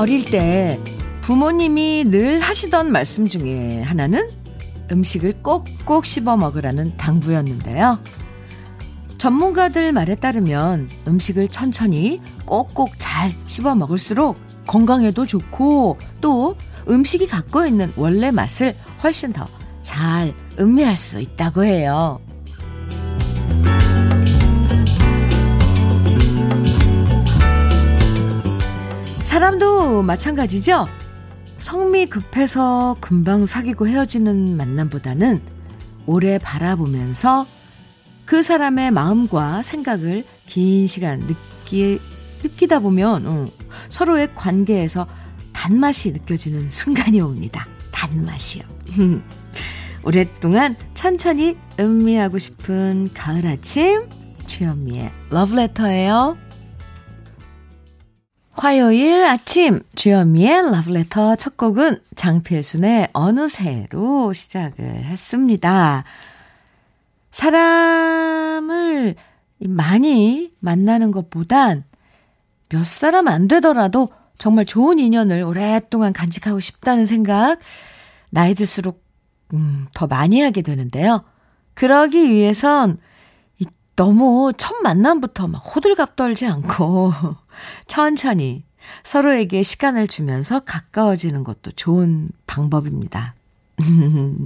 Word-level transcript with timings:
어릴 0.00 0.24
때 0.24 0.80
부모님이 1.20 2.04
늘 2.06 2.40
하시던 2.40 2.90
말씀 2.90 3.28
중에 3.28 3.82
하나는 3.82 4.30
음식을 4.90 5.42
꼭꼭 5.42 6.06
씹어 6.06 6.38
먹으라는 6.38 6.96
당부였는데요. 6.96 7.98
전문가들 9.18 9.92
말에 9.92 10.14
따르면 10.14 10.88
음식을 11.06 11.48
천천히 11.48 12.22
꼭꼭 12.46 12.94
잘 12.96 13.34
씹어 13.46 13.74
먹을수록 13.74 14.38
건강에도 14.66 15.26
좋고 15.26 15.98
또 16.22 16.56
음식이 16.88 17.26
갖고 17.26 17.66
있는 17.66 17.92
원래 17.96 18.30
맛을 18.30 18.74
훨씬 19.02 19.34
더 19.34 19.46
잘 19.82 20.34
음미할 20.58 20.96
수 20.96 21.20
있다고 21.20 21.64
해요. 21.64 22.20
사람도 29.30 30.02
마찬가지죠? 30.02 30.88
성미 31.58 32.06
급해서 32.06 32.96
금방 33.00 33.46
사귀고 33.46 33.86
헤어지는 33.86 34.56
만남보다는 34.56 35.40
오래 36.04 36.36
바라보면서 36.38 37.46
그 38.24 38.42
사람의 38.42 38.90
마음과 38.90 39.62
생각을 39.62 40.24
긴 40.46 40.88
시간 40.88 41.20
느끼, 41.20 42.00
느끼다 42.42 42.80
보면 42.80 43.26
어, 43.28 43.46
서로의 43.88 44.34
관계에서 44.34 45.06
단맛이 45.52 46.10
느껴지는 46.10 46.68
순간이 46.68 47.20
옵니다. 47.20 47.68
단맛이요. 47.92 48.64
오랫동안 50.02 50.74
천천히 50.94 51.56
음미하고 51.78 52.40
싶은 52.40 53.10
가을 53.14 53.46
아침 53.46 54.08
주현미의 54.46 55.08
러브레터예요. 55.30 56.49
화요일 58.52 59.24
아침 59.24 59.80
주현미의 59.94 60.70
러브레터 60.72 61.36
첫 61.36 61.56
곡은 61.56 62.02
장필순의 62.14 63.08
어느새로 63.12 64.32
시작을 64.32 65.04
했습니다. 65.04 66.04
사람을 67.30 69.14
많이 69.60 70.52
만나는 70.58 71.10
것보단 71.10 71.84
몇 72.68 72.84
사람 72.84 73.28
안 73.28 73.48
되더라도 73.48 74.08
정말 74.38 74.64
좋은 74.64 74.98
인연을 74.98 75.42
오랫동안 75.42 76.12
간직하고 76.12 76.60
싶다는 76.60 77.06
생각, 77.06 77.58
나이 78.30 78.54
들수록, 78.54 79.04
음, 79.52 79.86
더 79.94 80.06
많이 80.06 80.40
하게 80.40 80.62
되는데요. 80.62 81.24
그러기 81.74 82.30
위해선 82.30 82.98
너무 83.96 84.52
첫 84.56 84.76
만남부터 84.82 85.46
막 85.46 85.58
호들갑 85.58 86.16
떨지 86.16 86.46
않고 86.46 87.12
천천히 87.86 88.64
서로에게 89.04 89.62
시간을 89.62 90.08
주면서 90.08 90.60
가까워지는 90.60 91.44
것도 91.44 91.72
좋은 91.72 92.30
방법입니다. 92.46 93.34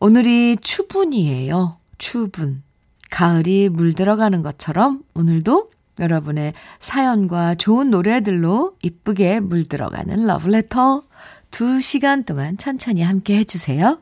오늘이 0.00 0.56
추분이에요. 0.60 1.78
추분. 1.98 2.62
가을이 3.10 3.68
물들어가는 3.68 4.42
것처럼 4.42 5.02
오늘도 5.14 5.70
여러분의 5.98 6.52
사연과 6.78 7.54
좋은 7.54 7.90
노래들로 7.90 8.76
이쁘게 8.82 9.40
물들어가는 9.40 10.26
러브레터 10.26 11.04
2시간 11.50 12.26
동안 12.26 12.58
천천히 12.58 13.02
함께 13.02 13.38
해주세요. 13.38 13.98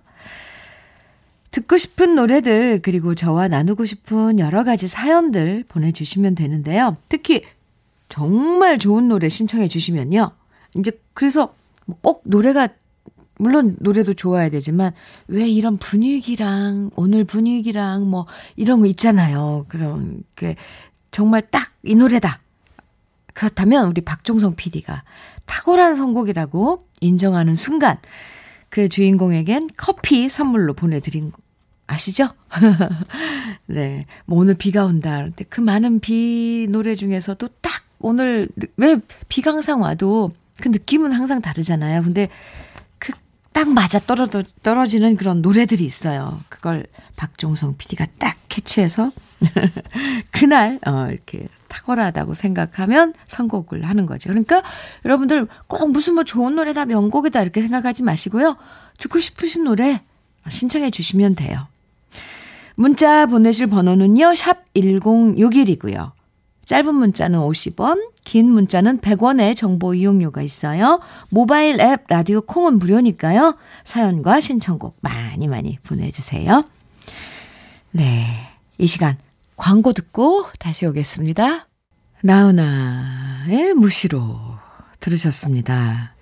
듣고 1.53 1.79
싶은 1.79 2.17
노래들, 2.17 2.81
그리고 2.83 3.15
저와 3.15 3.47
나누고 3.47 3.85
싶은 3.85 4.41
여러 4.41 4.65
가지 4.65 4.89
사연들 4.89 5.65
보내주시면 5.69 6.35
되는데요. 6.35 6.97
특히 7.09 7.45
정말 8.09 8.79
좋은 8.79 9.09
노래 9.09 9.29
신청해 9.29 9.69
주시면요. 9.69 10.33
이제 10.77 10.93
그래서 11.13 11.55
뭐꼭 11.87 12.23
노래가 12.25 12.69
물론 13.37 13.77
노래도 13.81 14.15
좋아야 14.15 14.49
되지만 14.49 14.93
왜 15.27 15.49
이런 15.49 15.77
분위기랑 15.77 16.91
오늘 16.95 17.25
분위기랑 17.25 18.09
뭐 18.09 18.27
이런 18.57 18.81
거 18.81 18.87
있잖아요. 18.87 19.67
그런 19.69 20.23
게 20.37 20.57
정말 21.11 21.43
딱 21.51 21.75
이 21.85 21.95
노래다. 21.95 22.41
그렇다면 23.35 23.89
우리 23.89 24.01
박종성 24.01 24.57
PD가 24.57 25.05
탁월한 25.47 25.95
선곡이라고 25.95 26.87
인정하는 27.01 27.55
순간 27.55 27.99
그 28.71 28.89
주인공에겐 28.89 29.71
커피 29.77 30.29
선물로 30.29 30.75
보내드린 30.75 31.33
아시죠? 31.87 32.31
네. 33.67 34.07
뭐 34.25 34.39
오늘 34.39 34.55
비가 34.55 34.85
온다. 34.87 35.29
그 35.51 35.61
많은 35.61 36.01
비 36.01 36.67
노래 36.71 36.95
중에서도 36.95 37.47
딱 37.61 37.73
오늘 38.05 38.49
왜 38.77 38.97
비가 39.29 39.53
항상 39.53 39.81
와도 39.81 40.33
그 40.61 40.69
느낌은 40.69 41.13
항상 41.13 41.41
다르잖아요. 41.41 42.03
근데 42.03 42.29
그 42.99 43.13
딱 43.55 43.69
맞아 43.69 44.01
떨어져, 44.01 44.43
떨어지는 44.65 45.15
그런 45.15 45.41
노래들이 45.41 45.85
있어요. 45.85 46.41
그걸 46.49 46.87
박종성 47.15 47.77
PD가 47.77 48.09
딱 48.19 48.37
캐치해서 48.49 49.13
그날 50.33 50.81
어 50.85 51.07
이렇게 51.09 51.47
탁월하다고 51.69 52.35
생각하면 52.35 53.15
선곡을 53.29 53.85
하는 53.85 54.07
거죠. 54.07 54.31
그러니까 54.31 54.65
여러분들 55.05 55.47
꼭 55.69 55.93
무슨 55.93 56.15
뭐 56.15 56.25
좋은 56.25 56.57
노래다 56.57 56.87
명곡이다 56.87 57.41
이렇게 57.43 57.63
생각하지 57.63 58.03
마시고요. 58.03 58.57
듣고 58.99 59.21
싶으신 59.21 59.63
노래 59.63 60.03
신청해 60.49 60.91
주시면 60.91 61.37
돼요. 61.37 61.69
문자 62.75 63.27
보내실 63.27 63.69
번호는요. 63.69 64.35
샵 64.35 64.65
1061이고요. 64.75 66.11
짧은 66.65 66.95
문자는 66.95 67.39
50원, 67.39 68.11
긴 68.25 68.51
문자는 68.51 68.99
100원의 68.99 69.57
정보 69.57 69.95
이용료가 69.95 70.43
있어요. 70.43 71.01
모바일 71.31 71.81
앱 71.81 72.05
라디오 72.09 72.41
콩은 72.41 72.79
무료니까요. 72.79 73.57
사연과 73.85 74.41
신청곡 74.41 74.97
많이 75.01 75.47
많이 75.49 75.79
보내주세요. 75.83 76.65
네. 77.91 78.27
이 78.79 78.87
시간 78.87 79.17
광고 79.57 79.93
듣고 79.93 80.47
다시 80.59 80.87
오겠습니다. 80.87 81.69
나훈아의 82.23 83.75
무시로 83.75 84.39
들으셨습니다. 85.01 86.15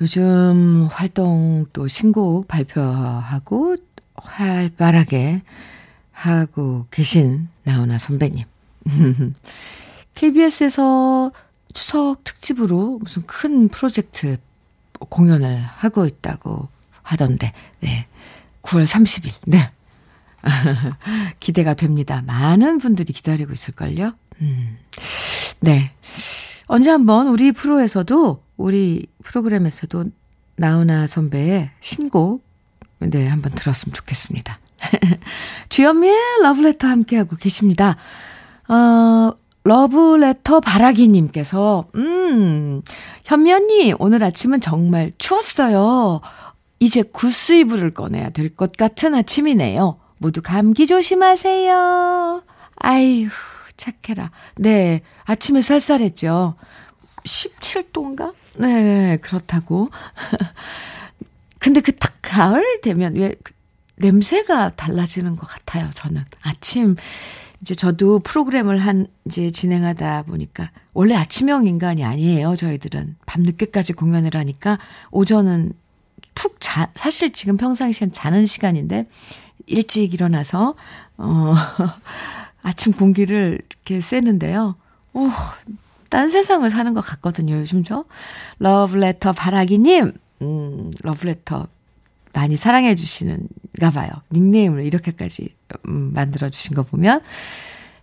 요즘 0.00 0.88
활동 0.90 1.66
또 1.72 1.88
신곡 1.88 2.48
발표하고 2.48 3.76
활발하게 4.16 5.42
하고 6.12 6.86
계신 6.90 7.48
나훈아 7.62 7.98
선배님. 7.98 8.44
KBS에서 10.14 11.32
추석 11.72 12.24
특집으로 12.24 12.98
무슨 13.02 13.26
큰 13.26 13.68
프로젝트 13.68 14.38
공연을 14.98 15.60
하고 15.62 16.06
있다고 16.06 16.68
하던데, 17.02 17.52
네. 17.80 18.06
9월 18.62 18.86
30일, 18.86 19.32
네. 19.44 19.70
기대가 21.38 21.74
됩니다. 21.74 22.22
많은 22.26 22.78
분들이 22.78 23.12
기다리고 23.12 23.52
있을걸요? 23.52 24.12
음. 24.40 24.78
네. 25.60 25.92
언제 26.66 26.90
한번 26.90 27.28
우리 27.28 27.52
프로에서도, 27.52 28.42
우리 28.56 29.06
프로그램에서도 29.22 30.06
나훈아 30.56 31.06
선배의 31.06 31.70
신곡, 31.80 32.44
네, 32.98 33.28
한번 33.28 33.52
들었으면 33.54 33.94
좋겠습니다. 33.94 34.58
주현미의 35.68 36.42
러브레터 36.42 36.88
함께하고 36.88 37.36
계십니다. 37.36 37.96
어, 38.68 39.32
러브레터 39.64 40.60
바라기님께서, 40.60 41.86
음, 41.96 42.82
현미 43.24 43.52
언니, 43.52 43.94
오늘 43.98 44.22
아침은 44.24 44.60
정말 44.60 45.12
추웠어요. 45.18 46.20
이제 46.78 47.02
구스 47.02 47.52
이불을 47.52 47.94
꺼내야 47.94 48.30
될 48.30 48.54
것 48.54 48.72
같은 48.76 49.14
아침이네요. 49.14 49.98
모두 50.18 50.42
감기 50.42 50.86
조심하세요. 50.86 52.42
아이후, 52.76 53.30
착해라. 53.76 54.30
네, 54.56 55.02
아침에 55.24 55.60
쌀쌀했죠. 55.60 56.54
17도인가? 57.24 58.34
네, 58.58 59.18
그렇다고. 59.20 59.90
근데 61.58 61.80
그 61.80 61.92
딱 61.96 62.12
가을 62.22 62.80
되면 62.82 63.14
왜 63.14 63.34
그 63.42 63.52
냄새가 63.98 64.70
달라지는 64.76 65.36
것 65.36 65.46
같아요, 65.48 65.88
저는. 65.94 66.22
아침, 66.42 66.96
이제 67.62 67.74
저도 67.74 68.20
프로그램을 68.20 68.78
한, 68.78 69.06
이제 69.24 69.50
진행하다 69.50 70.24
보니까, 70.24 70.70
원래 70.94 71.14
아침형 71.14 71.66
인간이 71.66 72.04
아니에요, 72.04 72.56
저희들은. 72.56 73.16
밤늦게까지 73.26 73.94
공연을 73.94 74.30
하니까, 74.34 74.78
오전은 75.10 75.72
푹 76.34 76.56
자, 76.60 76.90
사실 76.94 77.32
지금 77.32 77.56
평상시엔 77.56 78.12
자는 78.12 78.46
시간인데, 78.46 79.08
일찍 79.66 80.12
일어나서, 80.14 80.74
어, 81.16 81.54
아침 82.62 82.92
공기를 82.92 83.60
이렇게 83.70 84.00
쐬는데요. 84.00 84.76
오, 85.14 85.28
딴 86.10 86.28
세상을 86.28 86.68
사는 86.70 86.92
것 86.92 87.00
같거든요, 87.00 87.54
요즘 87.54 87.84
저. 87.84 88.04
러브레터 88.58 89.32
바라기님, 89.32 90.12
음, 90.42 90.90
러브레터 91.00 91.68
많이 92.36 92.54
사랑해 92.54 92.94
주시는가 92.94 93.90
봐요. 93.94 94.10
닉네임을 94.30 94.84
이렇게까지 94.84 95.54
음, 95.88 96.12
만들어 96.12 96.50
주신 96.50 96.76
거 96.76 96.82
보면 96.82 97.22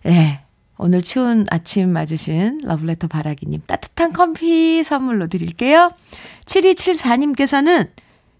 예. 0.06 0.40
오늘 0.76 1.02
추운 1.02 1.46
아침 1.50 1.90
맞으신 1.90 2.62
러블레터 2.64 3.06
바라기님 3.06 3.62
따뜻한 3.64 4.12
커피 4.12 4.82
선물로 4.82 5.28
드릴게요. 5.28 5.92
7274님께서는 6.46 7.90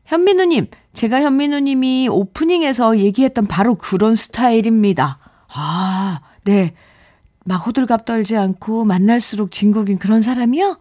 현민우님, 0.05 0.67
제가 0.94 1.23
현민우님이 1.23 2.08
오프닝에서 2.11 2.99
얘기했던 2.99 3.46
바로 3.46 3.76
그런 3.76 4.17
스타일입니다. 4.17 5.19
아, 5.46 6.20
네. 6.43 6.75
막 7.44 7.58
호들갑 7.58 8.05
떨지 8.05 8.37
않고 8.37 8.85
만날수록 8.85 9.52
진국인 9.52 9.99
그런 9.99 10.20
사람이요? 10.20 10.76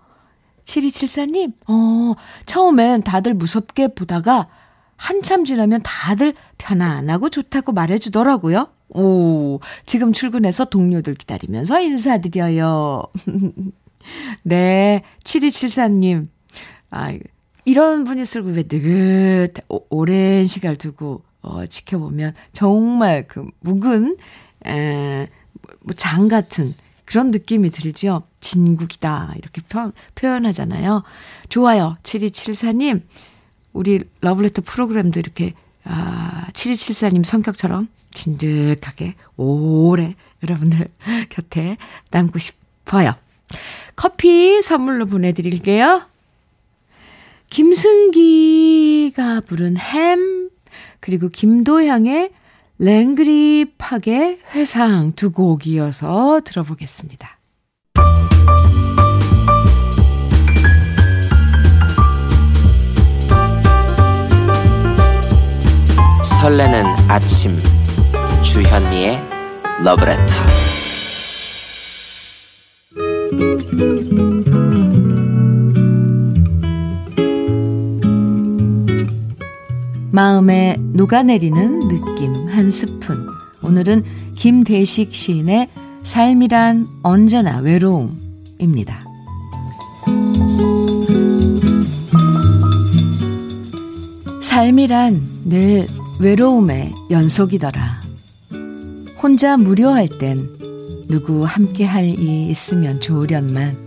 7274님, 0.63 1.53
어, 1.67 2.15
처음엔 2.47 3.03
다들 3.03 3.35
무섭게 3.35 3.89
보다가 3.89 4.47
한참 4.95 5.45
지나면 5.45 5.81
다들 5.83 6.33
편안하고 6.57 7.29
좋다고 7.29 7.71
말해주더라고요. 7.71 8.69
오, 8.89 9.59
지금 9.85 10.13
출근해서 10.13 10.65
동료들 10.65 11.15
기다리면서 11.15 11.81
인사드려요. 11.81 13.03
네, 14.43 15.03
7274님. 15.23 16.27
아, 16.91 17.13
이런 17.65 18.03
분이 18.03 18.25
쓸고 18.25 18.49
왜 18.49 18.63
느긋, 18.63 19.53
오랜 19.89 20.45
시간 20.45 20.75
두고, 20.75 21.23
어, 21.41 21.65
지켜보면 21.65 22.33
정말 22.51 23.25
그 23.27 23.47
묵은, 23.61 24.17
에, 24.67 25.27
뭐장 25.81 26.27
같은 26.27 26.73
그런 27.05 27.31
느낌이 27.31 27.69
들죠. 27.69 28.23
진국이다. 28.39 29.33
이렇게 29.37 29.61
표, 29.67 29.91
표현하잖아요. 30.15 31.03
좋아요. 31.49 31.95
7274님. 32.03 33.01
우리 33.73 34.03
러블레터 34.21 34.61
프로그램도 34.61 35.19
이렇게, 35.19 35.53
아, 35.83 36.47
7274님 36.53 37.25
성격처럼 37.25 37.89
진득하게 38.13 39.15
오래 39.37 40.15
여러분들 40.43 40.87
곁에 41.29 41.77
남고 42.11 42.39
싶어요. 42.39 43.15
커피 43.95 44.61
선물로 44.61 45.05
보내드릴게요. 45.05 46.03
김승기가 47.49 49.41
부른 49.41 49.77
햄, 49.77 50.49
그리고 50.99 51.29
김도향의 51.29 52.31
랭그리 52.79 53.73
팍의 53.77 54.39
회상 54.55 55.13
두 55.13 55.31
곡이어서 55.31 56.41
들어보겠습니다. 56.43 57.37
설레는 66.23 66.85
아침 67.09 67.51
주현미의 68.41 69.19
러브레터 69.83 70.33
마음에 80.11 80.77
녹아내리는 80.93 81.79
느낌 81.89 82.47
한 82.47 82.71
스푼. 82.71 83.27
오늘은 83.63 84.03
김대식 84.35 85.13
시인의 85.13 85.67
삶이란 86.03 86.87
언제나 87.01 87.57
외로움입니다. 87.57 89.03
삶이란 94.39 95.21
늘 95.45 95.87
외로움의 96.19 96.93
연속이더라. 97.09 98.01
혼자 99.21 99.57
무료할 99.57 100.07
땐 100.07 100.49
누구 101.09 101.43
함께 101.43 101.85
할 101.85 102.05
이 102.05 102.47
있으면 102.49 102.99
좋으련만 102.99 103.77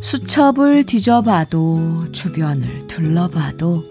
수첩을 0.00 0.84
뒤져봐도 0.84 2.10
주변을 2.12 2.86
둘러봐도 2.86 3.84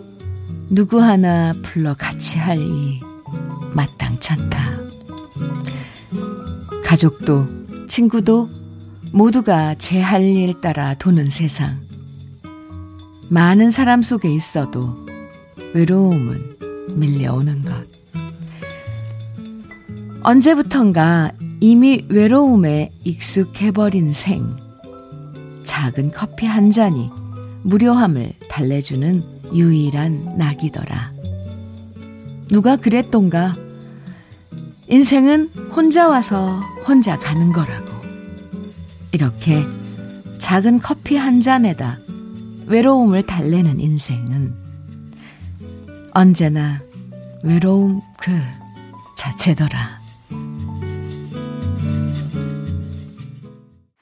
누구 0.69 1.02
하나 1.02 1.54
불러 1.63 1.94
같이 1.94 2.38
할 2.38 2.60
이 2.60 3.00
마땅찮다. 3.74 4.80
가족도 6.84 7.48
친구도 7.88 8.50
모두가 9.12 9.75
제 9.75 10.02
할 10.02 10.22
일 10.24 10.60
따라 10.62 10.94
도는 10.94 11.30
세상. 11.30 11.81
많은 13.30 13.72
사람 13.72 14.02
속에 14.04 14.30
있어도 14.34 15.06
외로움은 15.74 16.58
밀려오는 16.95 17.61
것. 17.61 17.73
언제부턴가 20.23 21.31
이미 21.59 22.05
외로움에 22.09 22.91
익숙해버린 23.03 24.13
생. 24.13 24.55
작은 25.63 26.11
커피 26.11 26.45
한 26.45 26.69
잔이 26.69 27.09
무료함을 27.63 28.33
달래주는 28.49 29.23
유일한 29.53 30.33
낙이더라. 30.38 31.13
누가 32.49 32.75
그랬던가? 32.75 33.55
인생은 34.88 35.49
혼자 35.75 36.07
와서 36.07 36.59
혼자 36.88 37.17
가는 37.17 37.51
거라고. 37.51 37.91
이렇게 39.11 39.63
작은 40.39 40.79
커피 40.79 41.15
한 41.15 41.39
잔에다 41.39 41.99
외로움을 42.67 43.23
달래는 43.23 43.79
인생은 43.79 44.61
언제나 46.13 46.81
외로움 47.44 48.02
그 48.19 48.31
자체더라. 49.16 50.02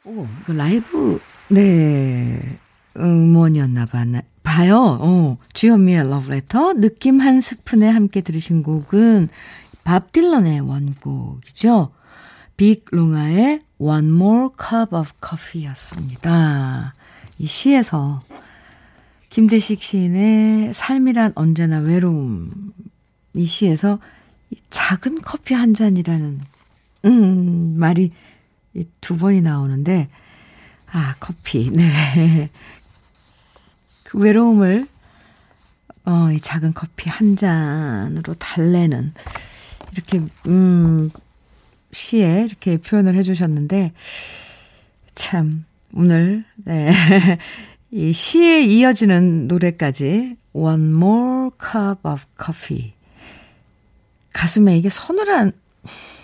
오, 0.06 0.28
이거 0.42 0.54
라이브, 0.54 1.22
네, 1.50 2.42
음원이었나 2.98 3.86
봐, 3.86 4.06
봐요. 4.44 4.98
어, 5.02 5.38
주현미의 5.54 6.10
러브레터, 6.10 6.74
느낌 6.74 7.22
한 7.22 7.40
스푼에 7.40 7.88
함께 7.88 8.22
들으신 8.22 8.64
곡은 8.64 9.30
밥 9.84 10.12
딜런의 10.12 10.62
원곡이죠. 10.62 11.92
빅 12.58 12.86
롱아의 12.92 13.62
One 13.78 14.08
More 14.08 14.50
Cup 14.60 14.96
of 14.96 15.12
Coffee 15.26 15.66
였습니다. 15.68 16.94
이 17.38 17.48
시에서 17.48 18.22
김대식 19.30 19.84
시인의 19.84 20.74
삶이란 20.74 21.34
언제나 21.36 21.78
외로움. 21.80 22.74
이 23.36 23.46
시에서 23.46 24.00
작은 24.72 25.22
커피 25.22 25.54
한 25.54 25.76
잔이라는, 25.76 26.42
음, 27.06 27.76
말이 27.78 28.12
두 29.02 29.18
번이 29.18 29.42
나오는데, 29.42 30.10
아, 30.92 31.16
커피. 31.20 31.70
네. 31.72 32.50
그 34.04 34.18
외로움을, 34.18 34.88
어, 36.06 36.32
이 36.32 36.40
작은 36.40 36.74
커피 36.74 37.08
한 37.10 37.36
잔으로 37.36 38.34
달래는, 38.34 39.14
이렇게, 39.92 40.24
음, 40.48 41.12
시에 41.92 42.46
이렇게 42.46 42.78
표현을 42.78 43.14
해주셨는데, 43.14 43.94
참, 45.14 45.66
오늘, 45.94 46.46
네. 46.56 46.92
이 47.92 48.14
시에 48.14 48.62
이어지는 48.62 49.48
노래까지 49.48 50.38
One 50.54 50.84
More 50.90 51.50
Cup 51.60 52.08
of 52.08 52.22
Coffee 52.42 52.94
가슴에 54.32 54.78
이게 54.78 54.90
서늘한 54.90 55.54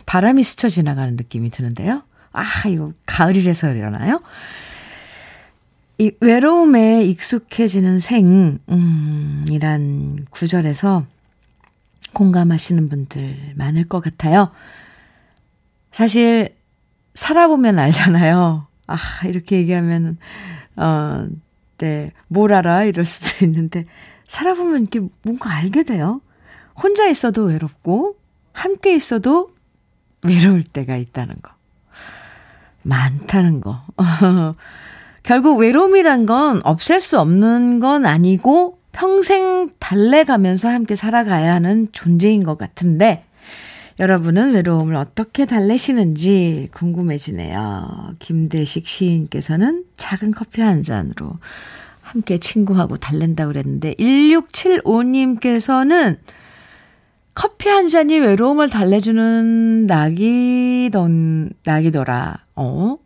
바람이 0.05 0.43
스쳐 0.43 0.69
지나가는 0.69 1.15
느낌이 1.15 1.49
드는데요. 1.49 2.03
아, 2.31 2.45
이거 2.67 2.93
가을이라서 3.05 3.73
이러나요? 3.73 4.21
이 5.97 6.11
외로움에 6.19 7.03
익숙해지는 7.05 7.99
생, 7.99 8.59
음, 8.69 9.45
이란 9.49 10.25
구절에서 10.29 11.05
공감하시는 12.13 12.89
분들 12.89 13.53
많을 13.55 13.87
것 13.87 14.01
같아요. 14.01 14.51
사실, 15.91 16.53
살아보면 17.13 17.79
알잖아요. 17.79 18.67
아, 18.87 18.97
이렇게 19.25 19.57
얘기하면, 19.57 20.17
어, 20.75 21.27
네, 21.77 22.11
뭘 22.27 22.53
알아? 22.53 22.83
이럴 22.83 23.05
수도 23.05 23.43
있는데, 23.45 23.85
살아보면 24.27 24.81
이렇게 24.81 25.01
뭔가 25.23 25.53
알게 25.53 25.83
돼요. 25.83 26.21
혼자 26.81 27.07
있어도 27.07 27.43
외롭고, 27.45 28.17
함께 28.53 28.95
있어도 28.95 29.49
외로울 30.25 30.63
때가 30.63 30.95
있다는 30.97 31.35
거. 31.41 31.51
많다는 32.83 33.61
거. 33.61 33.81
결국 35.23 35.57
외로움이란 35.57 36.25
건 36.25 36.61
없앨 36.63 36.99
수 36.99 37.19
없는 37.19 37.79
건 37.79 38.05
아니고, 38.05 38.79
평생 38.91 39.71
달래가면서 39.79 40.69
함께 40.69 40.95
살아가야 40.95 41.53
하는 41.53 41.87
존재인 41.91 42.43
것 42.43 42.57
같은데, 42.57 43.25
여러분은 43.97 44.53
외로움을 44.53 44.95
어떻게 44.95 45.45
달래시는지 45.45 46.67
궁금해지네요. 46.73 48.15
김대식 48.19 48.85
시인께서는 48.87 49.85
작은 49.95 50.31
커피 50.31 50.61
한 50.61 50.83
잔으로 50.83 51.37
함께 52.01 52.37
친구하고 52.37 52.97
달랜다고 52.97 53.53
그랬는데, 53.53 53.93
1675님께서는 53.95 56.17
커피 57.33 57.69
한 57.69 57.87
잔이 57.87 58.19
외로움을 58.19 58.69
달래주는 58.69 59.87
낙이던, 59.87 61.51
낙이더라. 61.63 62.43
어? 62.55 62.97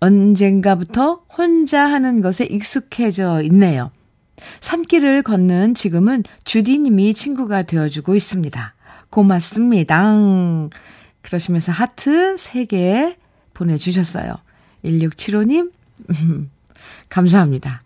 언젠가부터 0.00 1.24
혼자 1.36 1.84
하는 1.84 2.22
것에 2.22 2.46
익숙해져 2.46 3.42
있네요. 3.42 3.90
산길을 4.60 5.22
걷는 5.22 5.74
지금은 5.74 6.24
주디님이 6.44 7.14
친구가 7.14 7.62
되어주고 7.62 8.14
있습니다. 8.14 8.74
고맙습니다. 9.12 10.14
그러시면서 11.20 11.70
하트 11.70 12.34
3개 12.36 13.14
보내주셨어요. 13.52 14.34
1675님, 14.84 15.70
감사합니다. 17.08 17.82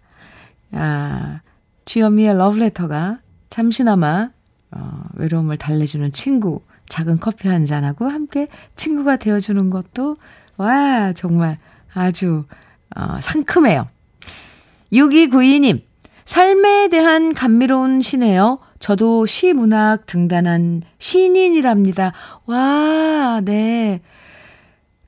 아, 0.73 1.41
주현미의 1.85 2.39
러브레터가 2.39 3.19
잠시나마 3.51 4.31
어, 4.71 5.03
외로움을 5.15 5.57
달래주는 5.57 6.13
친구, 6.13 6.63
작은 6.89 7.19
커피 7.19 7.49
한 7.49 7.67
잔하고 7.67 8.09
함께 8.09 8.49
친구가 8.77 9.17
되어주는 9.17 9.71
것도, 9.71 10.17
와, 10.57 11.13
정말 11.13 11.59
아주, 11.93 12.45
어, 12.95 13.19
상큼해요. 13.21 13.89
6292님, 14.93 15.83
삶에 16.25 16.89
대한 16.89 17.35
감미로운 17.35 18.03
시네요. 18.03 18.59
저도 18.79 19.27
시문학 19.27 20.07
등단한 20.07 20.83
시인이랍니다. 20.99 22.13
와, 22.47 23.41
네. 23.45 24.01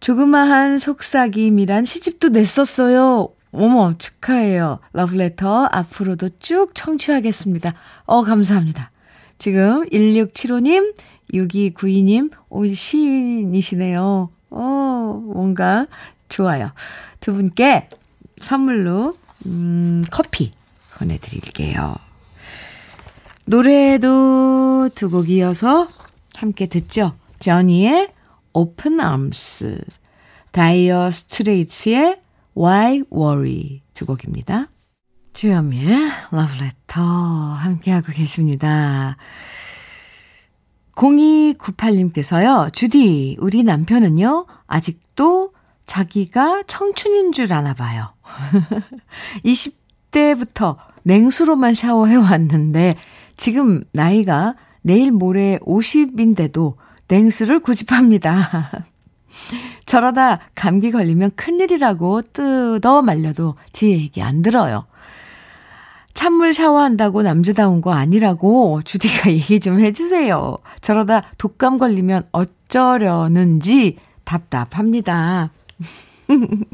조그마한 0.01 0.79
속삭임이란 0.79 1.85
시집도 1.85 2.31
냈었어요. 2.31 3.31
어머, 3.53 3.95
축하해요. 3.99 4.79
러브레터 4.93 5.69
앞으로도 5.73 6.31
쭉 6.39 6.71
청취하겠습니다. 6.75 7.75
어, 8.05 8.23
감사합니다. 8.23 8.91
지금 9.39 9.85
1675님, 9.87 10.95
6292님, 11.33 12.31
오, 12.49 12.67
시인이시네요. 12.67 14.31
어, 14.51 15.23
뭔가 15.35 15.87
좋아요. 16.29 16.73
두 17.21 17.33
분께 17.33 17.89
선물로, 18.37 19.17
음, 19.47 20.05
커피 20.11 20.51
보내드릴게요. 20.97 22.08
노래도 23.49 24.91
두 24.95 25.09
곡 25.09 25.31
이어서 25.31 25.89
함께 26.35 26.67
듣죠. 26.67 27.15
저니의 27.39 28.09
Open 28.53 29.01
Arms, 29.01 29.81
다이어 30.51 31.11
스트레이츠의 31.11 32.21
Why 32.55 33.05
Worry 33.11 33.81
두 33.95 34.05
곡입니다. 34.05 34.67
주현미의 35.33 36.11
러브레터 36.31 37.01
함께하고 37.01 38.13
계십니다. 38.13 39.17
0298님께서요, 40.93 42.71
주디, 42.73 43.39
우리 43.41 43.63
남편은요, 43.63 44.45
아직도 44.67 45.53
자기가 45.87 46.65
청춘인 46.67 47.33
줄 47.33 47.53
아나 47.55 47.73
봐요. 47.73 48.13
20대부터 49.45 50.77
냉수로만 51.05 51.73
샤워해 51.73 52.17
왔는데, 52.17 52.97
지금 53.39 53.83
나이가 53.93 54.55
내일 54.83 55.13
모레 55.13 55.61
50인데도 55.63 56.75
냉수를 57.07 57.61
고집합니다. 57.61 58.85
저러다 59.87 60.41
감기 60.55 60.91
걸리면 60.91 61.31
큰일이라고 61.37 62.23
뜯어 62.33 63.01
말려도 63.01 63.55
제 63.73 63.89
얘기 63.89 64.21
안 64.21 64.43
들어요. 64.43 64.87
찬물 66.13 66.53
샤워한다고 66.53 67.23
남자다운 67.23 67.81
거 67.81 67.93
아니라고 67.93 68.83
주디가 68.83 69.31
얘기 69.33 69.61
좀 69.61 69.81
해주세요. 69.81 70.59
저러다 70.81 71.23
독감 71.39 71.79
걸리면 71.79 72.25
어쩌려는지 72.33 73.97
답답합니다. 74.25 75.53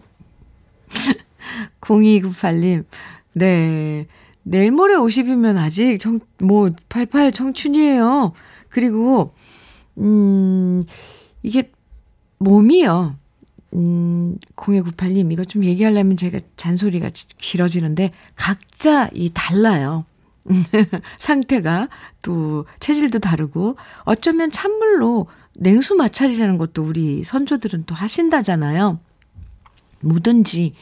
0298님, 1.83 2.85
네. 3.35 4.07
내일 4.45 4.71
모레 4.71 4.95
50이면 4.95 5.57
아직 5.57 5.99
청, 5.99 6.21
뭐, 6.39 6.71
88 6.89 7.33
청춘이에요. 7.33 8.33
그리고, 8.69 9.35
음, 9.99 10.83
이게 11.43 11.71
몸이요. 12.39 13.17
음, 13.75 14.39
0298님, 14.55 15.33
이거 15.33 15.45
좀 15.45 15.65
얘기하려면 15.65 16.17
제가 16.17 16.39
잔소리가 16.57 17.11
길어지는데, 17.39 18.13
각자 18.37 19.09
이 19.15 19.31
달라요. 19.33 20.05
상태가 21.19 21.89
또 22.23 22.67
체질도 22.81 23.21
다르고, 23.21 23.77
어쩌면 24.05 24.51
찬물로 24.51 25.27
냉수 25.57 25.95
마찰이라는 25.95 26.59
것도 26.59 26.83
우리 26.83 27.25
선조들은 27.25 27.85
또 27.87 27.95
하신다잖아요. 27.95 29.01
뭐든지 30.03 30.75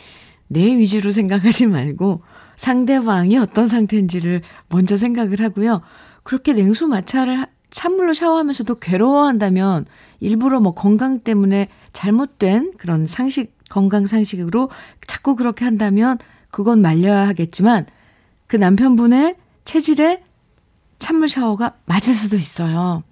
내 0.49 0.76
위주로 0.76 1.12
생각하지 1.12 1.66
말고, 1.66 2.23
상대방이 2.56 3.38
어떤 3.38 3.66
상태인지를 3.66 4.42
먼저 4.68 4.97
생각을 4.97 5.40
하고요. 5.40 5.82
그렇게 6.23 6.52
냉수 6.52 6.88
마찰을 6.88 7.47
찬물로 7.71 8.14
샤워하면서도 8.14 8.78
괴로워한다면 8.80 9.87
일부러 10.21 10.61
뭐 10.61 10.75
건강 10.75 11.18
때문에 11.18 11.68
잘못된 11.92 12.75
그런 12.78 13.06
상식, 13.06 13.56
건강 13.71 14.06
상식으로 14.06 14.71
자꾸 15.06 15.37
그렇게 15.37 15.64
한다면 15.64 16.18
그건 16.50 16.82
말려야 16.82 17.26
하겠지만 17.28 17.87
그 18.47 18.56
남편분의 18.56 19.37
체질에 19.64 20.23
찬물 20.99 21.28
샤워가 21.28 21.75
맞을 21.87 22.14
수도 22.14 22.37
있어요. 22.37 23.02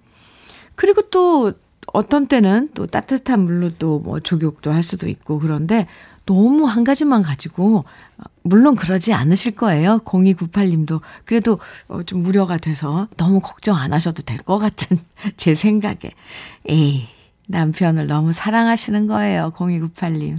그리고 0.75 1.01
또 1.09 1.53
어떤 1.93 2.27
때는 2.27 2.69
또 2.73 2.87
따뜻한 2.87 3.39
물로 3.41 3.75
또뭐 3.77 4.21
족욕도 4.21 4.71
할 4.71 4.83
수도 4.83 5.09
있고 5.09 5.39
그런데 5.39 5.87
너무 6.33 6.65
한 6.65 6.83
가지만 6.83 7.21
가지고 7.21 7.83
물론 8.43 8.75
그러지 8.75 9.13
않으실 9.13 9.55
거예요. 9.55 9.99
0298님도. 10.05 11.01
그래도 11.25 11.59
어, 11.87 12.03
좀 12.03 12.21
무료가 12.21 12.57
돼서 12.57 13.07
너무 13.17 13.39
걱정 13.41 13.75
안 13.77 13.93
하셔도 13.93 14.23
될 14.23 14.37
것 14.39 14.57
같은 14.57 14.97
제 15.37 15.53
생각에. 15.55 16.11
에이, 16.67 17.07
남편을 17.47 18.07
너무 18.07 18.31
사랑하시는 18.31 19.07
거예요. 19.07 19.51
0298님. 19.55 20.37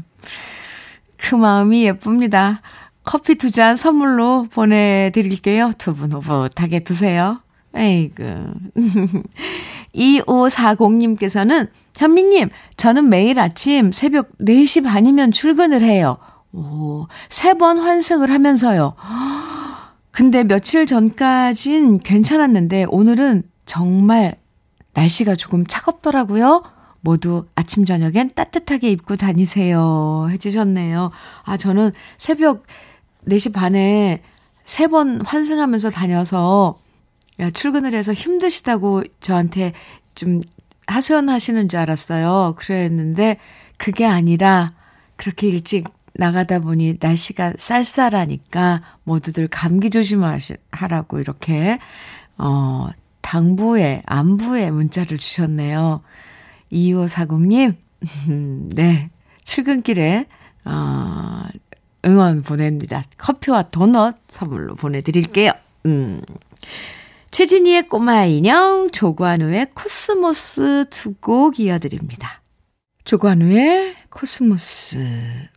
그 1.19 1.35
마음이 1.35 1.85
예쁩니다. 1.85 2.61
커피 3.05 3.35
두 3.37 3.51
잔 3.51 3.77
선물로 3.77 4.47
보내드릴게요. 4.53 5.73
두 5.79 5.95
분 5.95 6.13
오붓하게 6.15 6.81
드세요. 6.81 7.41
에이그. 7.75 8.53
2540님께서는 9.95 11.69
현미님, 11.97 12.49
저는 12.77 13.09
매일 13.09 13.39
아침 13.39 13.93
새벽 13.93 14.31
4시 14.39 14.85
반이면 14.85 15.31
출근을 15.33 15.83
해요. 15.83 16.19
오, 16.53 17.07
세 17.29 17.55
번 17.55 17.79
환승을 17.79 18.31
하면서요. 18.31 18.95
근데 20.11 20.45
며칠 20.45 20.85
전까진 20.87 21.99
괜찮았는데 21.99 22.87
오늘은 22.89 23.45
정말 23.65 24.37
날씨가 24.95 25.35
조금 25.37 25.67
차갑더라고요. 25.67 26.63
모두 27.01 27.47
아침, 27.55 27.85
저녁엔 27.85 28.31
따뜻하게 28.35 28.91
입고 28.91 29.17
다니세요. 29.17 30.29
해주셨네요. 30.31 31.11
아, 31.45 31.57
저는 31.57 31.93
새벽 32.19 32.65
4시 33.29 33.53
반에 33.53 34.23
세 34.65 34.87
번 34.89 35.21
환승하면서 35.23 35.91
다녀서 35.91 36.77
야, 37.41 37.51
출근을 37.51 37.95
해서 37.95 38.13
힘드시다고 38.13 39.03
저한테 39.21 39.73
좀 40.15 40.41
하소연하시는 40.87 41.69
줄 41.69 41.81
알았어요. 41.81 42.55
그랬는데 42.57 43.39
그게 43.79 44.05
아니라 44.07 44.75
그렇게 45.17 45.49
일찍 45.49 45.89
나가다 46.15 46.59
보니 46.59 46.99
날씨가 47.01 47.55
쌀쌀하니까 47.57 48.83
모두들 49.05 49.49
감기 49.49 49.89
조심하라고 49.91 51.21
이렇게 51.21 51.79
어 52.37 52.91
당부에 53.23 54.03
안부에 54.05 54.71
문자를 54.71 55.17
주셨네요. 55.17 56.03
2540님, 56.71 57.77
네. 58.75 59.11
출근길에, 59.45 60.27
어, 60.65 61.45
응원 62.05 62.43
보냅니다. 62.43 63.05
커피와 63.17 63.65
도넛 63.65 64.17
선물로 64.29 64.75
보내 64.75 65.01
드릴게요. 65.01 65.53
음. 65.87 66.21
최진희의 67.33 67.89
꼬마 67.89 68.25
인형, 68.27 68.91
조관우의 68.91 69.69
코스모스 69.75 70.85
두 70.91 71.15
곡 71.19 71.59
이어드립니다. 71.61 72.43
조관우의 73.05 73.97
코스모스. 74.11 74.99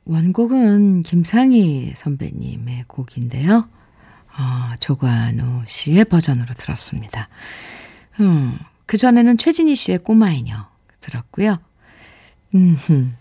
원곡은 0.06 1.02
김상희 1.02 1.92
선배님의 1.98 2.86
곡인데요. 2.88 3.68
어, 4.38 4.76
조관우 4.80 5.64
씨의 5.68 6.06
버전으로 6.06 6.54
들었습니다. 6.54 7.28
음, 8.22 8.58
그전에는 8.86 9.38
최진희 9.38 9.76
씨의 9.76 9.98
꼬마 10.00 10.30
인형 10.32 10.66
들었고요. 11.02 11.60
음, 12.56 13.18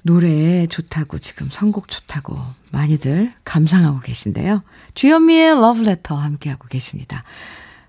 노래 0.00 0.66
좋다고 0.66 1.18
지금 1.18 1.50
선곡 1.50 1.88
좋다고 1.88 2.38
많이들 2.70 3.34
감상하고 3.44 4.00
계신데요. 4.00 4.62
주현미의 4.94 5.60
러브레터 5.60 6.14
함께하고 6.16 6.68
계십니다. 6.68 7.24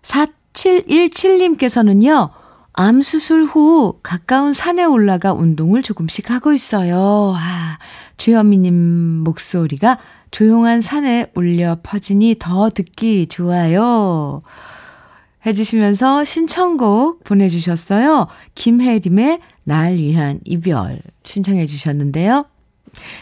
4717님께서는요, 0.04 2.30
암 2.74 3.02
수술 3.02 3.46
후 3.46 3.98
가까운 4.04 4.54
산에 4.54 4.84
올라가 4.84 5.34
운동을 5.34 5.82
조금씩 5.84 6.30
하고 6.32 6.54
있어요. 6.54 7.34
아, 7.36 7.78
주현미님 8.18 8.74
목소리가 9.24 10.00
조용한 10.32 10.82
산에 10.82 11.28
울려 11.36 11.78
퍼지니 11.84 12.38
더 12.40 12.70
듣기 12.70 13.28
좋아요. 13.28 14.42
해주시면서 15.46 16.24
신청곡 16.24 17.24
보내주셨어요. 17.24 18.28
김혜림의 18.56 19.40
날 19.66 19.94
위한 19.94 20.40
이별 20.46 21.02
신청해 21.24 21.66
주셨는데요. 21.66 22.46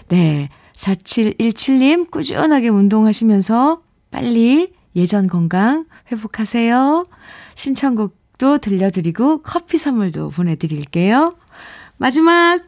네. 0.07 0.49
4717님 0.73 2.09
꾸준하게 2.09 2.69
운동하시면서 2.69 3.81
빨리 4.09 4.73
예전 4.95 5.27
건강 5.27 5.85
회복하세요. 6.11 7.05
신청곡도 7.55 8.57
들려드리고 8.59 9.41
커피 9.41 9.77
선물도 9.77 10.29
보내드릴게요. 10.29 11.33
마지막 11.97 12.61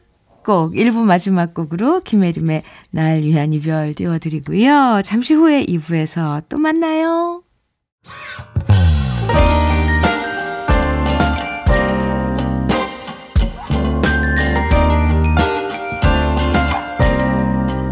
곡, 0.44 0.74
1부 0.74 1.00
마지막 1.00 1.54
곡으로 1.54 2.02
김혜림의 2.02 2.64
날 2.92 3.22
위한 3.22 3.54
이별 3.54 3.94
띄워드리고요. 3.94 5.02
잠시 5.04 5.34
후에 5.34 5.66
2부에서 5.66 6.44
또 6.50 6.58
만나요. 6.58 7.44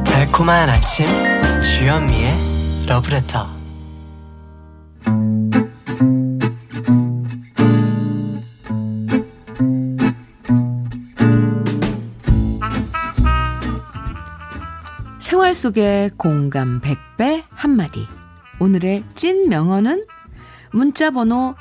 달콤한 0.05 0.69
아침 0.69 1.07
주현미의 1.61 2.87
러브레터 2.87 3.60
속의 15.61 16.09
공감 16.17 16.81
100배 16.81 17.43
한마디 17.51 18.07
오늘의 18.59 19.03
찐 19.13 19.47
명언은 19.47 20.07
문자 20.71 21.11
번호 21.11 21.53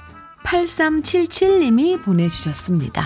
8377님이 0.42 2.02
보내주셨습니다. 2.02 3.04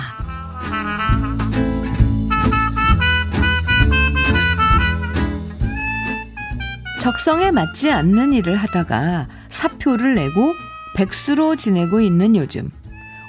적성에 7.00 7.50
맞지 7.50 7.90
않는 7.90 8.32
일을 8.32 8.54
하다가 8.54 9.26
사표를 9.48 10.14
내고 10.14 10.52
백수로 10.94 11.56
지내고 11.56 12.02
있는 12.02 12.36
요즘. 12.36 12.70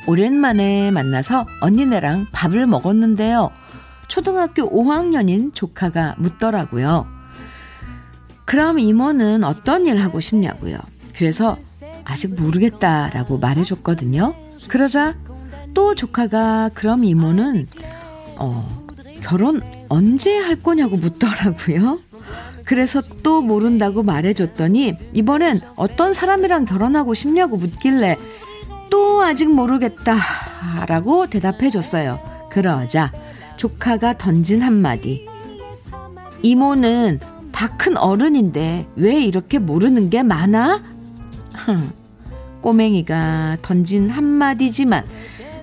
오랜만에 0.05 0.91
만나서 0.91 1.47
언니네랑 1.61 2.27
밥을 2.31 2.67
먹었는데요. 2.67 3.49
초등학교 4.07 4.69
5학년인 4.69 5.55
조카가 5.55 6.13
묻더라고요. 6.19 7.14
그럼 8.45 8.79
이모는 8.79 9.43
어떤 9.43 9.85
일 9.85 9.97
하고 10.01 10.19
싶냐고요. 10.19 10.77
그래서 11.15 11.57
아직 12.03 12.39
모르겠다라고 12.39 13.39
말해줬거든요. 13.39 14.35
그러자 14.67 15.15
또 15.73 15.95
조카가 15.95 16.71
그럼 16.73 17.03
이모는 17.03 17.67
어, 18.37 18.85
결혼 19.21 19.61
언제 19.89 20.37
할 20.37 20.55
거냐고 20.55 20.97
묻더라고요. 20.97 21.99
그래서 22.63 23.01
또 23.23 23.41
모른다고 23.41 24.03
말해줬더니 24.03 24.93
이번엔 25.13 25.61
어떤 25.75 26.13
사람이랑 26.13 26.65
결혼하고 26.65 27.13
싶냐고 27.13 27.57
묻길래 27.57 28.17
또 28.89 29.21
아직 29.21 29.51
모르겠다 29.51 30.15
라고 30.87 31.27
대답해줬어요. 31.27 32.19
그러자 32.49 33.11
조카가 33.57 34.17
던진 34.17 34.61
한마디. 34.61 35.27
이모는 36.41 37.19
다 37.55 37.67
큰 37.77 37.95
어른인데 37.97 38.87
왜 38.97 39.23
이렇게 39.23 39.59
모르는 39.59 40.09
게 40.09 40.23
많아? 40.23 40.83
꼬맹이가 42.61 43.57
던진 43.61 44.09
한마디지만 44.09 45.05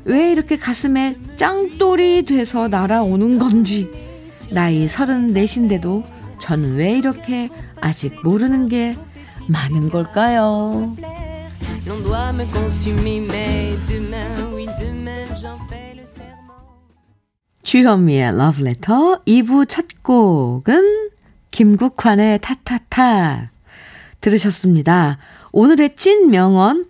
왜 0.04 0.32
이렇게 0.32 0.56
가슴에 0.56 1.16
짱돌이 1.36 2.24
돼서 2.24 2.68
날아오는 2.68 3.38
건지 3.38 3.90
나이 4.50 4.88
서른 4.88 5.34
넷인데도 5.34 6.02
저는 6.38 6.76
왜 6.76 6.92
이렇게 6.96 7.50
아직 7.80 8.14
모르는 8.24 8.68
게 8.68 8.96
많은 9.48 9.90
걸까요? 9.90 10.96
주현미의 17.62 18.36
러브레터 18.36 19.22
2부 19.26 19.68
첫 19.68 19.86
곡은 20.02 21.11
김국환의 21.52 22.40
타타타 22.40 23.52
들으셨습니다. 24.20 25.18
오늘의 25.52 25.94
찐 25.96 26.30
명언 26.30 26.86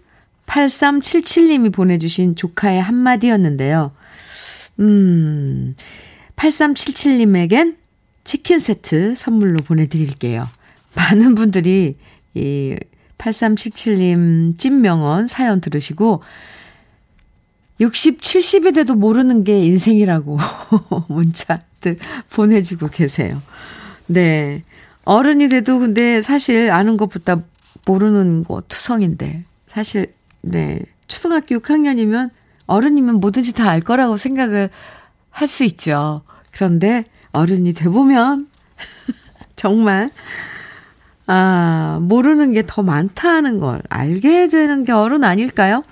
8377님이 0.46 1.72
보내주신 1.72 2.36
조카의 2.36 2.80
한마디였는데요. 2.80 3.92
음, 4.80 5.74
8377님에겐 6.36 7.76
치킨 8.24 8.58
세트 8.58 9.14
선물로 9.16 9.58
보내드릴게요. 9.64 10.48
많은 10.94 11.34
분들이 11.34 11.96
이 12.34 12.76
8377님 13.18 14.58
찐명언 14.58 15.26
사연 15.26 15.60
들으시고 15.60 16.22
60, 17.80 18.20
70이 18.20 18.74
돼도 18.74 18.94
모르는 18.94 19.44
게 19.44 19.64
인생이라고 19.64 20.38
문자들 21.08 21.96
보내주고 22.30 22.88
계세요. 22.88 23.42
네. 24.06 24.62
어른이 25.04 25.48
돼도 25.48 25.78
근데 25.80 26.22
사실 26.22 26.70
아는 26.70 26.96
것보다 26.96 27.42
모르는 27.86 28.44
거 28.44 28.62
투성인데 28.68 29.44
사실 29.66 30.12
네. 30.42 30.80
초등학교 31.08 31.56
6학년이면 31.58 32.30
어른이면 32.66 33.16
뭐든지 33.20 33.52
다 33.54 33.68
알 33.70 33.80
거라고 33.80 34.16
생각을 34.16 34.70
할 35.30 35.48
수 35.48 35.64
있죠. 35.64 36.22
그런데 36.52 37.04
어른이 37.32 37.72
돼보면 37.72 38.46
정말 39.56 40.10
아, 41.26 41.98
모르는 42.02 42.52
게 42.52 42.62
더 42.66 42.82
많다는 42.82 43.58
걸 43.58 43.82
알게 43.88 44.48
되는 44.48 44.84
게 44.84 44.92
어른 44.92 45.24
아닐까요? 45.24 45.82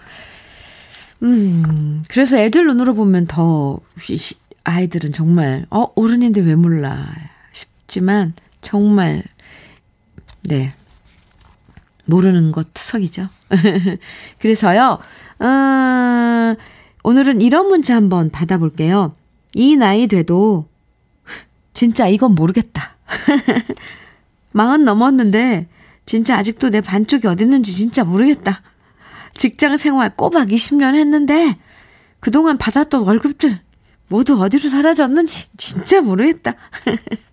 음, 1.23 2.03
그래서 2.09 2.37
애들 2.39 2.67
눈으로 2.67 2.95
보면 2.95 3.27
더 3.27 3.79
아이들은 4.65 5.13
정말 5.13 5.67
어, 5.71 5.87
어른인데 5.95 6.41
왜 6.43 6.55
몰라 6.55 7.07
싶지만 7.91 8.33
정말 8.61 9.25
네. 10.43 10.73
모르는 12.05 12.53
것 12.53 12.73
투석이죠. 12.73 13.29
그래서요. 14.39 14.99
어, 15.39 16.57
오늘은 17.03 17.41
이런 17.41 17.69
문자 17.69 17.95
한번 17.97 18.31
받아볼게요. 18.31 19.15
이 19.55 19.77
나이 19.77 20.07
돼도 20.07 20.69
진짜 21.73 22.09
이건 22.09 22.35
모르겠다. 22.35 22.97
마흔 24.53 24.85
넘었는데 24.85 25.69
진짜 26.07 26.37
아직도 26.37 26.71
내 26.71 26.81
반쪽이 26.81 27.27
어딨는지 27.27 27.73
진짜 27.73 28.05
모르겠다. 28.05 28.63
직장 29.35 29.77
생활 29.77 30.15
꼬박 30.17 30.49
20년 30.49 30.95
했는데 30.95 31.57
그동안 32.19 32.59
받았던 32.59 33.03
월급들 33.03 33.61
모두 34.09 34.41
어디로 34.43 34.69
사라졌는지 34.69 35.49
진짜 35.57 36.01
모르겠다. 36.01 36.57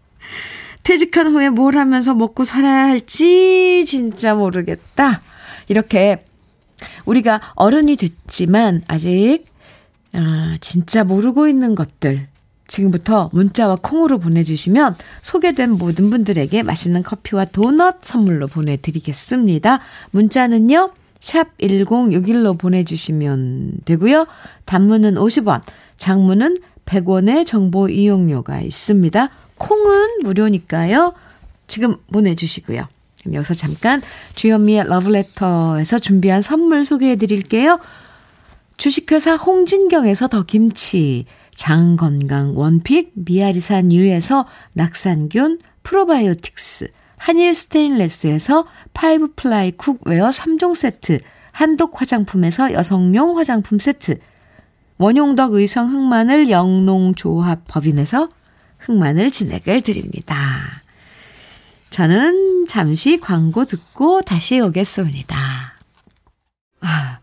퇴직한 0.87 1.27
후에 1.27 1.49
뭘 1.49 1.77
하면서 1.77 2.13
먹고 2.15 2.45
살아야 2.45 2.85
할지 2.85 3.83
진짜 3.85 4.33
모르겠다. 4.33 5.21
이렇게 5.67 6.23
우리가 7.03 7.41
어른이 7.55 7.97
됐지만 7.97 8.83
아직 8.87 9.43
아, 10.13 10.57
진짜 10.61 11.03
모르고 11.03 11.49
있는 11.49 11.75
것들 11.75 12.27
지금부터 12.67 13.29
문자와 13.33 13.79
콩으로 13.81 14.17
보내주시면 14.17 14.95
소개된 15.23 15.71
모든 15.71 16.09
분들에게 16.09 16.63
맛있는 16.63 17.03
커피와 17.03 17.43
도넛 17.43 17.97
선물로 18.03 18.47
보내드리겠습니다. 18.47 19.81
문자는요, 20.11 20.91
샵 21.19 21.57
1061로 21.57 22.57
보내주시면 22.57 23.79
되고요. 23.83 24.25
단문은 24.63 25.15
50원, 25.15 25.63
장문은 25.97 26.59
100원의 26.85 27.45
정보 27.45 27.89
이용료가 27.89 28.61
있습니다. 28.61 29.29
콩은 29.57 30.19
무료니까요. 30.23 31.13
지금 31.67 31.97
보내주시고요. 32.11 32.87
그럼 33.21 33.35
여기서 33.35 33.53
잠깐 33.53 34.01
주현미의 34.35 34.85
러브레터에서 34.87 35.99
준비한 35.99 36.41
선물 36.41 36.85
소개해 36.85 37.17
드릴게요. 37.17 37.79
주식회사 38.77 39.35
홍진경에서 39.35 40.27
더 40.27 40.43
김치, 40.43 41.25
장건강 41.53 42.55
원픽 42.55 43.11
미아리산 43.15 43.91
유에서 43.91 44.45
낙산균 44.73 45.59
프로바이오틱스, 45.83 46.89
한일 47.17 47.53
스테인레스에서 47.55 48.65
five 48.93 49.33
ply 49.35 49.71
cookware 49.71 50.29
3종 50.29 50.75
세트, 50.75 51.19
한독 51.51 51.99
화장품에서 51.99 52.71
여성용 52.73 53.37
화장품 53.37 53.79
세트, 53.79 54.19
원용덕 54.99 55.53
의성 55.53 55.91
흑마늘 55.91 56.49
영농조합 56.49 57.63
법인에서 57.67 58.29
흑마늘 58.87 59.31
진액을 59.31 59.81
드립니다. 59.81 60.81
저는 61.89 62.65
잠시 62.67 63.19
광고 63.19 63.65
듣고 63.65 64.21
다시 64.21 64.59
오겠습니다. 64.59 65.37
아, 66.81 67.19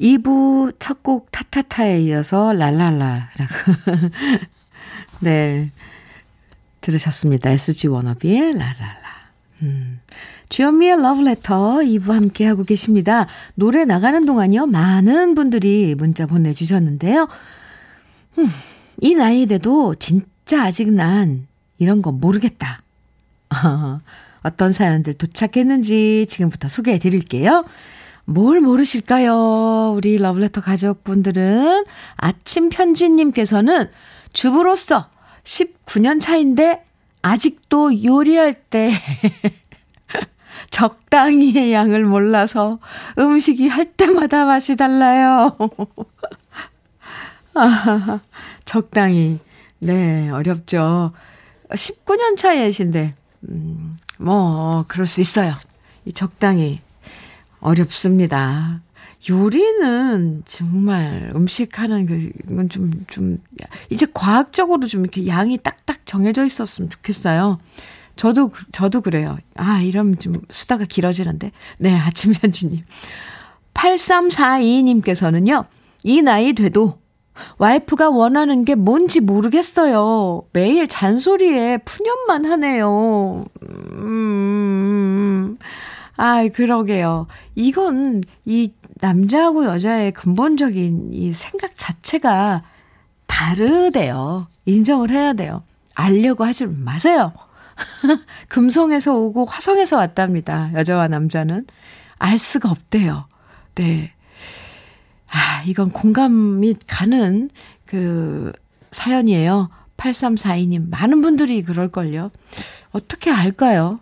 2부 0.00 0.74
첫 0.78 1.02
곡 1.02 1.30
타타타에 1.32 2.00
이어서 2.02 2.52
랄랄라라고. 2.52 3.54
네. 5.20 5.70
들으셨습니다. 6.80 7.50
SG 7.50 7.88
워너비의 7.88 8.52
랄랄라. 8.54 9.10
음. 9.62 10.00
주현미의 10.48 11.02
러브레터 11.02 11.80
2부 11.80 12.12
함께 12.12 12.46
하고 12.46 12.64
계십니다. 12.64 13.26
노래 13.54 13.84
나가는 13.84 14.24
동안요, 14.24 14.66
많은 14.66 15.34
분들이 15.34 15.94
문자 15.94 16.26
보내주셨는데요. 16.26 17.28
음, 18.38 18.50
이 19.00 19.14
나이 19.14 19.46
돼도 19.46 19.94
진짜 19.96 20.26
아직 20.56 20.90
난 20.92 21.46
이런 21.78 22.02
거 22.02 22.12
모르겠다. 22.12 22.82
어떤 24.42 24.72
사연들 24.72 25.14
도착했는지 25.14 26.26
지금부터 26.28 26.68
소개해 26.68 26.98
드릴게요. 26.98 27.64
뭘 28.24 28.60
모르실까요? 28.60 29.92
우리 29.96 30.18
러브레터 30.18 30.60
가족분들은 30.60 31.84
아침 32.16 32.68
편지님께서는 32.68 33.90
주부로서 34.32 35.08
19년 35.42 36.20
차인데 36.20 36.84
아직도 37.22 38.04
요리할 38.04 38.54
때 38.54 38.92
적당히의 40.70 41.72
양을 41.72 42.04
몰라서 42.04 42.78
음식이 43.18 43.68
할 43.68 43.86
때마다 43.86 44.44
맛이 44.44 44.76
달라요. 44.76 45.56
아, 47.54 48.20
적당히. 48.64 49.40
네, 49.80 50.28
어렵죠. 50.30 51.12
19년 51.70 52.36
차이신데, 52.36 53.14
음, 53.48 53.96
뭐, 54.18 54.84
그럴 54.88 55.06
수 55.06 55.20
있어요. 55.20 55.54
이 56.04 56.12
적당히. 56.12 56.80
어렵습니다. 57.60 58.80
요리는 59.28 60.42
정말 60.46 61.30
음식 61.34 61.78
하는 61.78 62.32
건 62.46 62.68
좀, 62.68 63.04
좀, 63.06 63.38
이제 63.90 64.06
과학적으로 64.12 64.86
좀 64.86 65.02
이렇게 65.02 65.26
양이 65.26 65.58
딱딱 65.58 66.06
정해져 66.06 66.44
있었으면 66.44 66.88
좋겠어요. 66.88 67.58
저도, 68.16 68.50
저도 68.72 69.00
그래요. 69.02 69.38
아, 69.56 69.80
이러면 69.80 70.18
좀 70.18 70.40
수다가 70.50 70.84
길어지는데. 70.84 71.52
네, 71.78 71.94
아침 71.94 72.34
현지님. 72.34 72.80
8342님께서는요, 73.74 75.66
이 76.02 76.22
나이 76.22 76.52
돼도 76.52 76.98
와이프가 77.58 78.10
원하는 78.10 78.64
게 78.64 78.74
뭔지 78.74 79.20
모르겠어요. 79.20 80.42
매일 80.52 80.88
잔소리에 80.88 81.78
푸념만 81.78 82.44
하네요. 82.44 83.44
음, 83.62 85.56
아, 86.16 86.46
그러게요. 86.52 87.26
이건 87.54 88.22
이 88.44 88.72
남자하고 89.00 89.64
여자의 89.64 90.12
근본적인 90.12 91.10
이 91.12 91.32
생각 91.32 91.72
자체가 91.76 92.62
다르대요. 93.26 94.46
인정을 94.66 95.10
해야 95.10 95.32
돼요. 95.32 95.62
알려고 95.94 96.44
하지 96.44 96.66
마세요. 96.66 97.32
금성에서 98.48 99.14
오고 99.14 99.46
화성에서 99.46 99.96
왔답니다. 99.96 100.70
여자와 100.74 101.08
남자는. 101.08 101.66
알 102.18 102.36
수가 102.36 102.70
없대요. 102.70 103.26
네. 103.76 104.12
아, 105.30 105.62
이건 105.66 105.90
공감이 105.90 106.74
가는 106.86 107.50
그 107.86 108.52
사연이에요. 108.90 109.70
8342님. 109.96 110.88
많은 110.88 111.20
분들이 111.20 111.62
그럴걸요. 111.62 112.30
어떻게 112.92 113.30
알까요? 113.30 114.00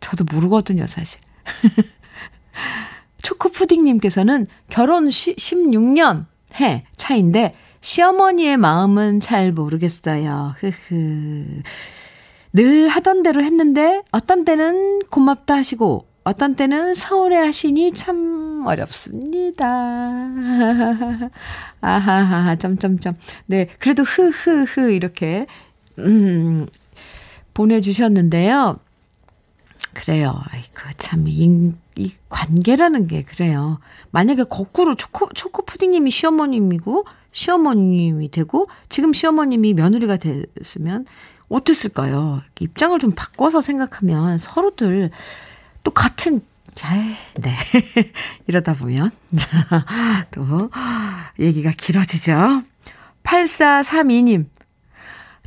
저도 0.00 0.24
모르거든요, 0.30 0.86
사실. 0.86 1.20
초코푸딩님께서는 3.22 4.46
결혼 4.68 5.08
16년 5.08 6.26
해 6.60 6.84
차인데 6.96 7.54
시어머니의 7.80 8.56
마음은 8.56 9.20
잘 9.20 9.52
모르겠어요. 9.52 10.54
흐흐. 10.58 11.62
늘 12.52 12.88
하던 12.88 13.22
대로 13.22 13.42
했는데 13.42 14.02
어떤 14.10 14.44
때는 14.44 15.00
고맙다 15.10 15.54
하시고 15.54 16.07
어떤 16.28 16.54
때는 16.54 16.92
서운해 16.92 17.36
하시니 17.38 17.92
참 17.92 18.62
어렵습니다. 18.66 19.64
아하하, 21.80 22.56
점점점. 22.56 23.16
네, 23.46 23.66
그래도 23.78 24.02
흐흐흐 24.02 24.90
이렇게, 24.90 25.46
음, 25.98 26.66
보내주셨는데요. 27.54 28.78
그래요. 29.94 30.38
아이고, 30.50 30.90
참, 30.98 31.24
이, 31.28 31.72
이 31.96 32.12
관계라는 32.28 33.06
게 33.06 33.22
그래요. 33.22 33.80
만약에 34.10 34.44
거꾸로 34.44 34.96
초코, 34.96 35.30
초코 35.32 35.62
푸딩님이 35.64 36.10
시어머님이고, 36.10 37.06
시어머님이 37.32 38.30
되고, 38.30 38.66
지금 38.90 39.14
시어머님이 39.14 39.72
며느리가 39.72 40.18
됐으면, 40.18 41.06
어땠을까요? 41.48 42.42
입장을 42.60 42.98
좀 42.98 43.12
바꿔서 43.12 43.62
생각하면 43.62 44.36
서로들 44.36 45.10
또 45.84 45.90
같은, 45.90 46.36
에 46.36 47.16
네. 47.40 47.56
이러다 48.46 48.74
보면, 48.74 49.10
또, 50.30 50.70
얘기가 51.38 51.72
길어지죠. 51.76 52.62
8432님, 53.22 54.46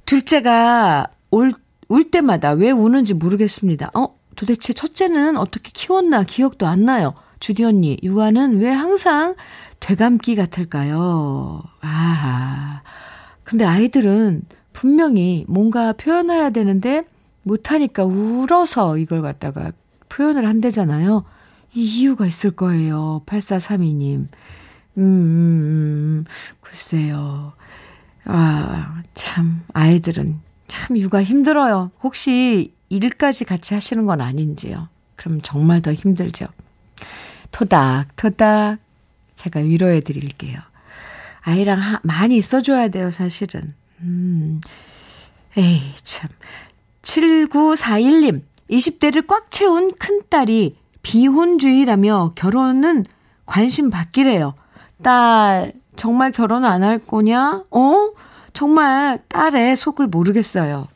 둘째가 0.06 1.08
올, 1.32 1.54
울 1.88 2.12
때마다 2.12 2.52
왜 2.52 2.72
우는지 2.72 3.14
모르겠습니다. 3.14 3.92
어, 3.94 4.16
도대체 4.36 4.74
첫째는 4.74 5.38
어떻게 5.38 5.72
키웠나 5.74 6.24
기억도 6.24 6.68
안 6.68 6.86
나요. 6.86 7.14
주디 7.40 7.64
언니, 7.64 7.98
육아는 8.04 8.60
왜 8.60 8.70
항상 8.70 9.36
되감기 9.80 10.36
같을까요? 10.36 11.64
아, 11.82 12.82
근데 13.44 13.66
아이들은 13.66 14.44
분명히 14.74 15.46
뭔가 15.48 15.94
표현해야 15.94 16.52
되는데 16.52 17.04
못하니까 17.44 18.06
울어서 18.06 18.98
이걸 18.98 19.22
갖다가 19.22 19.72
표현을 20.12 20.48
한대잖아요. 20.48 21.24
이 21.74 21.84
이유가 21.84 22.26
있을 22.26 22.52
거예요. 22.52 23.24
8432님. 23.26 24.28
음, 24.98 24.98
음, 24.98 25.04
음, 25.04 26.26
글쎄요. 26.60 27.54
아, 28.26 29.04
참, 29.14 29.64
아이들은 29.74 30.40
참 30.68 30.98
육아 30.98 31.24
힘들어요. 31.24 31.92
혹시 32.04 32.74
일까지 32.90 33.46
같이 33.46 33.74
하시는 33.74 34.06
건 34.06 34.20
아닌지요? 34.22 34.90
그럼 35.16 35.40
정말 35.42 35.82
더 35.82 35.94
힘들죠. 35.94 36.46
토닥 37.52 38.16
토닥 38.16 38.80
제가 39.36 39.62
위로해 39.62 40.02
드릴게요. 40.02 40.60
아이랑 41.42 41.80
하, 41.80 42.00
많이 42.04 42.38
있어줘야 42.38 42.90
돼요, 42.90 43.12
사실은. 43.12 43.74
음, 44.02 44.60
에이, 45.58 45.82
참. 46.04 46.30
7941님, 47.02 48.44
20대를 48.72 49.28
꽉 49.28 49.52
채운 49.52 49.94
큰딸이 49.96 50.78
비혼주의라며 51.04 52.34
결혼은 52.36 53.04
관심 53.46 53.90
받기래요. 53.90 54.54
딸, 55.04 55.74
정말 55.96 56.32
결혼 56.32 56.64
안 56.64 56.84
할 56.84 57.00
거냐? 57.00 57.66
어? 57.70 58.12
정말 58.54 59.24
딸의 59.28 59.76
속을 59.76 60.08
모르겠어요. 60.08 60.88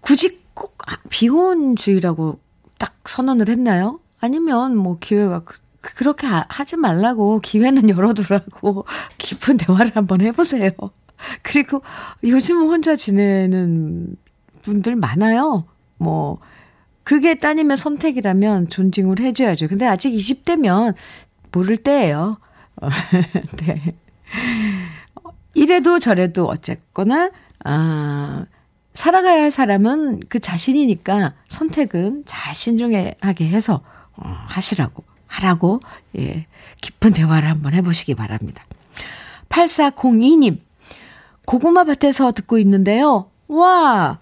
굳이 0.00 0.40
꼭 0.54 0.76
아, 0.90 0.96
비혼주의라고 1.08 2.38
딱 2.78 2.94
선언을 3.06 3.48
했나요? 3.48 4.00
아니면 4.20 4.76
뭐 4.76 4.98
기회가 4.98 5.40
그, 5.40 5.58
그렇게 5.80 6.26
하지 6.26 6.76
말라고 6.76 7.40
기회는 7.40 7.88
열어두라고 7.88 8.84
깊은 9.18 9.56
대화를 9.58 9.92
한번 9.94 10.20
해보세요. 10.20 10.70
그리고 11.42 11.82
요즘 12.24 12.58
혼자 12.58 12.94
지내는 12.96 14.16
분들 14.66 14.96
많아요. 14.96 15.64
뭐 15.98 16.38
그게 17.02 17.36
따님의 17.36 17.76
선택이라면 17.76 18.68
존중을 18.68 19.20
해줘야죠. 19.20 19.68
근데 19.68 19.86
아직 19.86 20.10
20대면 20.10 20.94
모를 21.52 21.76
때예요. 21.76 22.38
네. 23.64 23.82
이래도 25.54 25.98
저래도 25.98 26.46
어쨌거나 26.46 27.30
아 27.64 28.44
살아가야 28.92 29.42
할 29.42 29.50
사람은 29.50 30.20
그 30.28 30.38
자신이니까 30.38 31.34
선택은 31.48 32.24
잘 32.26 32.54
신중하게 32.54 33.48
해서 33.48 33.82
어, 34.16 34.28
하시라고 34.48 35.04
하라고 35.26 35.80
예 36.18 36.46
깊은 36.80 37.12
대화를 37.12 37.48
한번 37.48 37.72
해보시기 37.72 38.14
바랍니다. 38.14 38.64
8402님 39.48 40.58
고구마 41.46 41.84
밭에서 41.84 42.32
듣고 42.32 42.58
있는데요. 42.58 43.30
와 43.48 44.18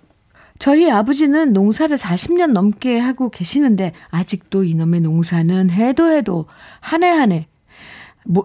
저희 0.59 0.91
아버지는 0.91 1.53
농사를 1.53 1.95
40년 1.97 2.53
넘게 2.53 2.99
하고 2.99 3.29
계시는데 3.29 3.93
아직도 4.11 4.65
이놈의 4.65 5.01
농사는 5.03 5.71
해도 5.71 6.11
해도 6.11 6.47
한 6.81 7.03
해 7.03 7.09
한해 7.09 7.49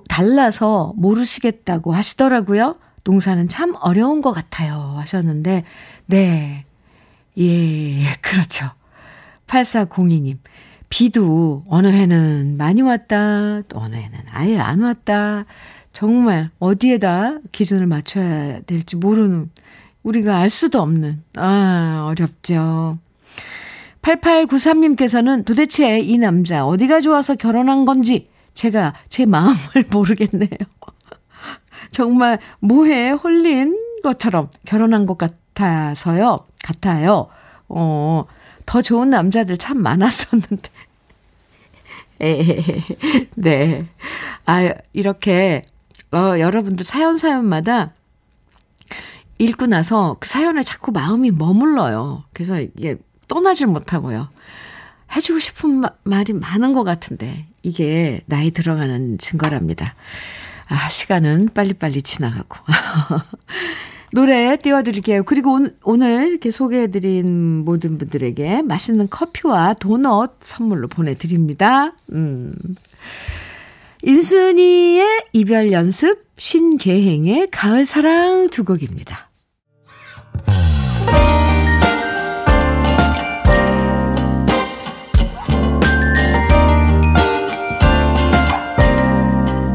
달라서 0.09 0.93
모르시겠다고 0.97 1.93
하시더라고요. 1.93 2.75
농사는 3.05 3.47
참 3.47 3.75
어려운 3.79 4.21
것 4.21 4.33
같아요. 4.33 4.95
하셨는데, 4.97 5.63
네. 6.07 6.65
예, 7.37 8.03
그렇죠. 8.21 8.69
8402님. 9.47 10.37
비도 10.89 11.63
어느 11.69 11.87
해는 11.87 12.57
많이 12.57 12.81
왔다, 12.81 13.61
또 13.69 13.79
어느 13.79 13.95
해는 13.95 14.19
아예 14.31 14.57
안 14.59 14.81
왔다. 14.81 15.45
정말 15.93 16.49
어디에다 16.59 17.37
기준을 17.51 17.87
맞춰야 17.87 18.59
될지 18.61 18.95
모르는, 18.97 19.49
우리가 20.09 20.37
알 20.37 20.49
수도 20.49 20.81
없는, 20.81 21.23
아, 21.37 22.05
어렵죠. 22.09 22.97
8893님께서는 24.01 25.45
도대체 25.45 25.99
이 25.99 26.17
남자 26.17 26.65
어디가 26.65 27.01
좋아서 27.01 27.35
결혼한 27.35 27.85
건지 27.85 28.29
제가 28.53 28.93
제 29.09 29.25
마음을 29.25 29.57
모르겠네요. 29.91 30.49
정말 31.91 32.39
뭐에 32.59 33.11
홀린 33.11 33.77
것처럼 34.03 34.49
결혼한 34.65 35.05
것 35.05 35.17
같아서요. 35.17 36.39
같아요. 36.63 37.27
어, 37.67 38.23
더 38.65 38.81
좋은 38.81 39.09
남자들 39.09 39.57
참 39.57 39.77
많았었는데. 39.77 40.69
에, 42.21 42.63
네. 43.35 43.85
아, 44.45 44.73
이렇게, 44.93 45.61
어, 46.11 46.39
여러분들 46.39 46.85
사연 46.85 47.17
사연마다 47.17 47.93
읽고 49.39 49.67
나서 49.67 50.17
그 50.19 50.27
사연에 50.27 50.63
자꾸 50.63 50.91
마음이 50.91 51.31
머물러요. 51.31 52.25
그래서 52.33 52.59
이게 52.59 52.97
떠나질 53.27 53.67
못하고요. 53.67 54.29
해주고 55.15 55.39
싶은 55.39 55.69
마, 55.79 55.89
말이 56.03 56.33
많은 56.33 56.73
것 56.73 56.83
같은데, 56.83 57.47
이게 57.63 58.21
나이 58.27 58.51
들어가는 58.51 59.17
증거랍니다. 59.17 59.95
아, 60.67 60.89
시간은 60.89 61.49
빨리빨리 61.53 62.01
지나가고. 62.03 62.57
노래 64.11 64.57
띄워드릴게요. 64.57 65.23
그리고 65.23 65.59
오늘, 65.83 66.27
이렇게 66.27 66.51
소개해드린 66.51 67.63
모든 67.63 67.97
분들에게 67.97 68.63
맛있는 68.63 69.09
커피와 69.09 69.73
도넛 69.73 70.37
선물로 70.41 70.87
보내드립니다. 70.87 71.93
음. 72.11 72.53
인순이의 74.03 75.25
이별 75.33 75.71
연습, 75.71 76.25
신계행의 76.37 77.49
가을 77.51 77.85
사랑 77.85 78.49
두 78.49 78.63
곡입니다. 78.63 79.28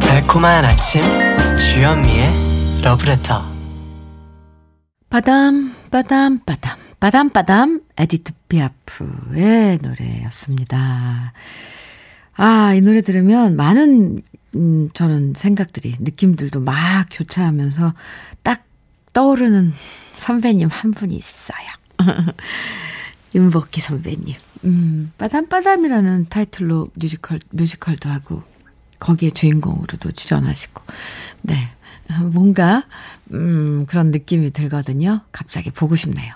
달콤한 0.00 0.64
아침 0.64 1.02
주현미의 1.56 2.26
러브레터 2.82 3.42
Padam 5.08 5.74
Padam 5.90 6.40
Padam 6.44 6.76
Padam 6.98 7.30
Padam 7.30 7.80
에디트 7.96 8.32
피아프의 8.48 9.78
노래였습니다. 9.82 11.32
아, 12.36 12.74
이 12.74 12.80
노래 12.80 13.00
들으면 13.00 13.56
많은 13.56 14.22
음, 14.56 14.88
저는 14.94 15.34
생각들이 15.36 15.94
느낌들도 16.00 16.60
막 16.60 17.06
교차하면서 17.10 17.94
딱 18.42 18.64
떠오르는 19.14 19.72
선배님 20.12 20.68
한 20.70 20.90
분이 20.90 21.16
있어요. 21.16 21.66
윤복희 23.34 23.80
선배님. 23.80 24.34
음, 24.64 25.12
빠담빠담이라는 25.18 26.26
타이틀로 26.28 26.90
뮤지컬, 26.94 27.40
뮤지컬도 27.50 28.10
하고, 28.10 28.42
거기에 28.98 29.30
주인공으로도 29.30 30.12
출연하시고, 30.12 30.82
네. 31.42 31.70
뭔가, 32.32 32.84
음, 33.32 33.86
그런 33.86 34.10
느낌이 34.10 34.50
들거든요. 34.50 35.20
갑자기 35.32 35.70
보고 35.70 35.96
싶네요. 35.96 36.34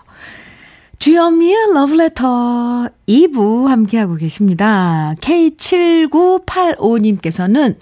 주현미의 0.98 1.74
러브레터 1.74 2.88
2부 3.06 3.66
함께하고 3.66 4.14
계십니다. 4.16 5.14
K7985님께서는 5.20 7.76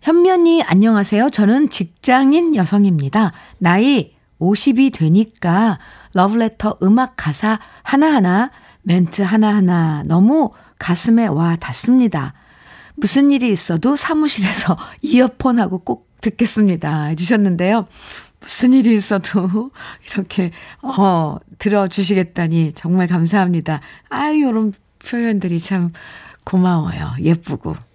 현면이 0.00 0.62
안녕하세요. 0.62 1.28
저는 1.28 1.68
직장인 1.68 2.56
여성입니다. 2.56 3.32
나이 3.58 4.14
50이 4.40 4.94
되니까 4.94 5.78
러브레터 6.14 6.78
음악 6.82 7.14
가사 7.16 7.58
하나하나, 7.82 8.50
멘트 8.82 9.20
하나하나 9.20 10.02
너무 10.06 10.52
가슴에 10.78 11.26
와 11.26 11.56
닿습니다. 11.56 12.32
무슨 12.96 13.30
일이 13.30 13.52
있어도 13.52 13.94
사무실에서 13.94 14.74
이어폰하고 15.02 15.80
꼭 15.80 16.08
듣겠습니다. 16.22 17.04
해주셨는데요. 17.04 17.86
무슨 18.40 18.72
일이 18.72 18.96
있어도 18.96 19.70
이렇게, 20.10 20.50
어, 20.80 21.36
들어주시겠다니 21.58 22.72
정말 22.74 23.06
감사합니다. 23.06 23.82
아유, 24.08 24.48
이런 24.48 24.72
표현들이 24.98 25.60
참 25.60 25.90
고마워요. 26.46 27.16
예쁘고. 27.20 27.89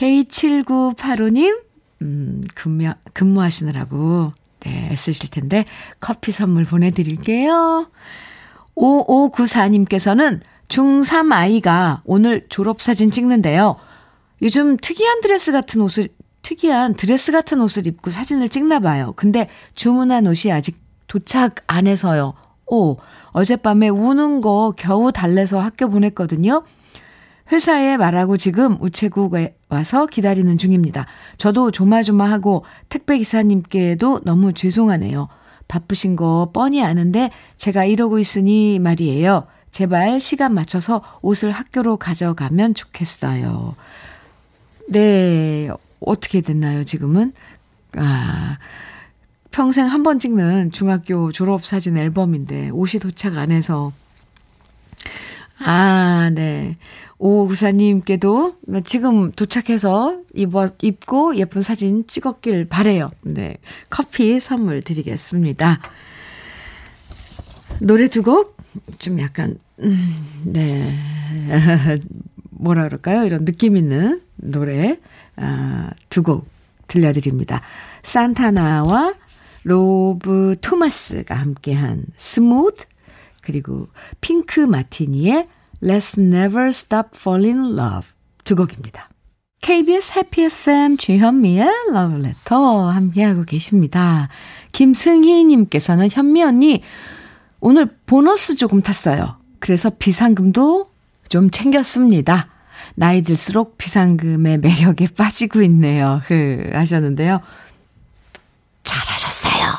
K7985님, 0.00 1.60
음, 2.00 2.42
근무, 2.54 2.90
근무하시느라고, 3.12 4.32
네, 4.60 4.88
애쓰실 4.92 5.28
텐데, 5.28 5.66
커피 6.00 6.32
선물 6.32 6.64
보내드릴게요. 6.64 7.90
5594님께서는 8.74 10.40
중3 10.68 11.32
아이가 11.32 12.00
오늘 12.06 12.46
졸업사진 12.48 13.10
찍는데요. 13.10 13.76
요즘 14.40 14.78
특이한 14.78 15.20
드레스 15.20 15.52
같은 15.52 15.82
옷을, 15.82 16.08
특이한 16.40 16.94
드레스 16.94 17.30
같은 17.30 17.60
옷을 17.60 17.86
입고 17.86 18.10
사진을 18.10 18.48
찍나 18.48 18.80
봐요. 18.80 19.12
근데 19.16 19.50
주문한 19.74 20.26
옷이 20.26 20.50
아직 20.50 20.78
도착 21.08 21.56
안 21.66 21.86
해서요. 21.86 22.32
오, 22.66 22.96
어젯밤에 23.32 23.90
우는 23.90 24.40
거 24.40 24.72
겨우 24.78 25.12
달래서 25.12 25.60
학교 25.60 25.90
보냈거든요. 25.90 26.64
회사에 27.52 27.96
말하고 27.96 28.36
지금 28.36 28.76
우체국에 28.80 29.56
와서 29.68 30.06
기다리는 30.06 30.56
중입니다. 30.56 31.06
저도 31.36 31.70
조마조마하고 31.70 32.64
택배기사님께도 32.88 34.20
너무 34.24 34.52
죄송하네요. 34.52 35.28
바쁘신 35.68 36.16
거 36.16 36.50
뻔히 36.52 36.82
아는데 36.82 37.30
제가 37.56 37.84
이러고 37.84 38.18
있으니 38.18 38.78
말이에요. 38.78 39.46
제발 39.70 40.20
시간 40.20 40.54
맞춰서 40.54 41.02
옷을 41.22 41.50
학교로 41.52 41.96
가져가면 41.96 42.74
좋겠어요. 42.74 43.76
네, 44.88 45.68
어떻게 46.00 46.40
됐나요, 46.40 46.82
지금은? 46.84 47.32
아, 47.96 48.58
평생 49.50 49.86
한 49.86 50.02
번 50.02 50.18
찍는 50.18 50.70
중학교 50.72 51.30
졸업사진 51.32 51.96
앨범인데 51.96 52.70
옷이 52.70 53.00
도착 53.00 53.36
안 53.36 53.50
해서. 53.50 53.92
아, 55.60 56.30
네. 56.34 56.76
오구사님께도 57.18 58.56
지금 58.84 59.30
도착해서 59.32 60.20
입어, 60.34 60.66
입고 60.80 61.36
예쁜 61.36 61.60
사진 61.62 62.06
찍었길 62.06 62.68
바래요. 62.68 63.10
네. 63.22 63.56
커피 63.90 64.40
선물 64.40 64.80
드리겠습니다. 64.82 65.80
노래 67.80 68.08
두 68.08 68.22
곡? 68.22 68.56
좀 68.98 69.20
약간, 69.20 69.58
음, 69.80 70.16
네. 70.44 70.98
뭐라 72.50 72.84
그럴까요? 72.84 73.24
이런 73.26 73.44
느낌 73.44 73.76
있는 73.76 74.22
노래, 74.36 74.98
아, 75.36 75.90
두 76.08 76.22
곡 76.22 76.48
들려드립니다. 76.86 77.60
산타나와 78.02 79.14
로브 79.62 80.56
토마스가 80.60 81.34
함께한 81.34 82.04
Smooth, 82.16 82.84
그리고 83.40 83.88
핑크 84.20 84.60
마티니의 84.60 85.48
Let's 85.82 86.18
Never 86.18 86.68
Stop 86.68 87.10
Falling 87.14 87.64
in 87.64 87.78
Love 87.78 88.08
두 88.44 88.56
곡입니다. 88.56 89.08
KBS 89.62 90.14
해피 90.16 90.44
FM 90.44 90.96
주현미의 90.96 91.68
러브레터 91.90 92.94
함께하고 92.94 93.44
계십니다. 93.44 94.28
김승희 94.72 95.44
님께서는 95.44 96.08
현미 96.10 96.42
언니 96.42 96.82
오늘 97.60 97.86
보너스 98.06 98.56
조금 98.56 98.82
탔어요. 98.82 99.36
그래서 99.58 99.90
비상금도 99.90 100.90
좀 101.28 101.50
챙겼습니다. 101.50 102.48
나이 102.94 103.22
들수록 103.22 103.78
비상금의 103.78 104.58
매력에 104.58 105.08
빠지고 105.16 105.62
있네요. 105.62 106.20
흐 106.26 106.70
하셨는데요. 106.72 107.40
잘하셨어요. 108.82 109.72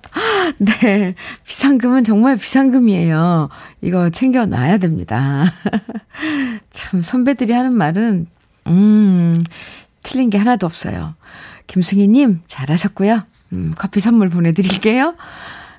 네. 0.58 1.14
비상금은 1.44 2.04
정말 2.04 2.36
비상금이에요. 2.36 3.48
이거 3.82 4.10
챙겨놔야 4.10 4.78
됩니다. 4.78 5.52
참, 6.70 7.02
선배들이 7.02 7.52
하는 7.52 7.74
말은, 7.74 8.26
음, 8.66 9.44
틀린 10.02 10.30
게 10.30 10.38
하나도 10.38 10.66
없어요. 10.66 11.14
김승희님, 11.66 12.42
잘하셨고요. 12.46 13.22
음, 13.52 13.74
커피 13.76 14.00
선물 14.00 14.28
보내드릴게요. 14.28 15.14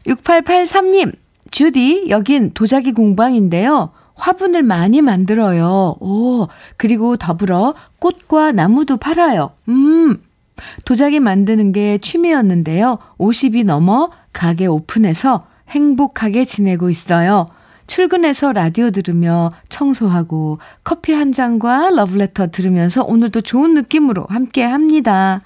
6883님, 0.05 1.13
주디, 1.51 2.07
여긴 2.09 2.51
도자기 2.53 2.91
공방인데요. 2.91 3.91
화분을 4.15 4.61
많이 4.63 5.01
만들어요. 5.01 5.95
오, 5.99 6.47
그리고 6.77 7.17
더불어 7.17 7.73
꽃과 7.99 8.51
나무도 8.51 8.97
팔아요. 8.97 9.51
음, 9.69 10.21
도자기 10.85 11.19
만드는 11.19 11.71
게 11.71 11.97
취미였는데요. 11.97 12.97
50이 13.17 13.65
넘어 13.65 14.11
가게 14.33 14.65
오픈해서 14.65 15.47
행복하게 15.69 16.45
지내고 16.45 16.89
있어요. 16.89 17.45
출근해서 17.87 18.53
라디오 18.53 18.89
들으며 18.89 19.51
청소하고 19.67 20.59
커피 20.83 21.11
한 21.13 21.31
잔과 21.31 21.89
러브레터 21.89 22.47
들으면서 22.47 23.03
오늘도 23.03 23.41
좋은 23.41 23.73
느낌으로 23.73 24.25
함께 24.29 24.63
합니다. 24.63 25.41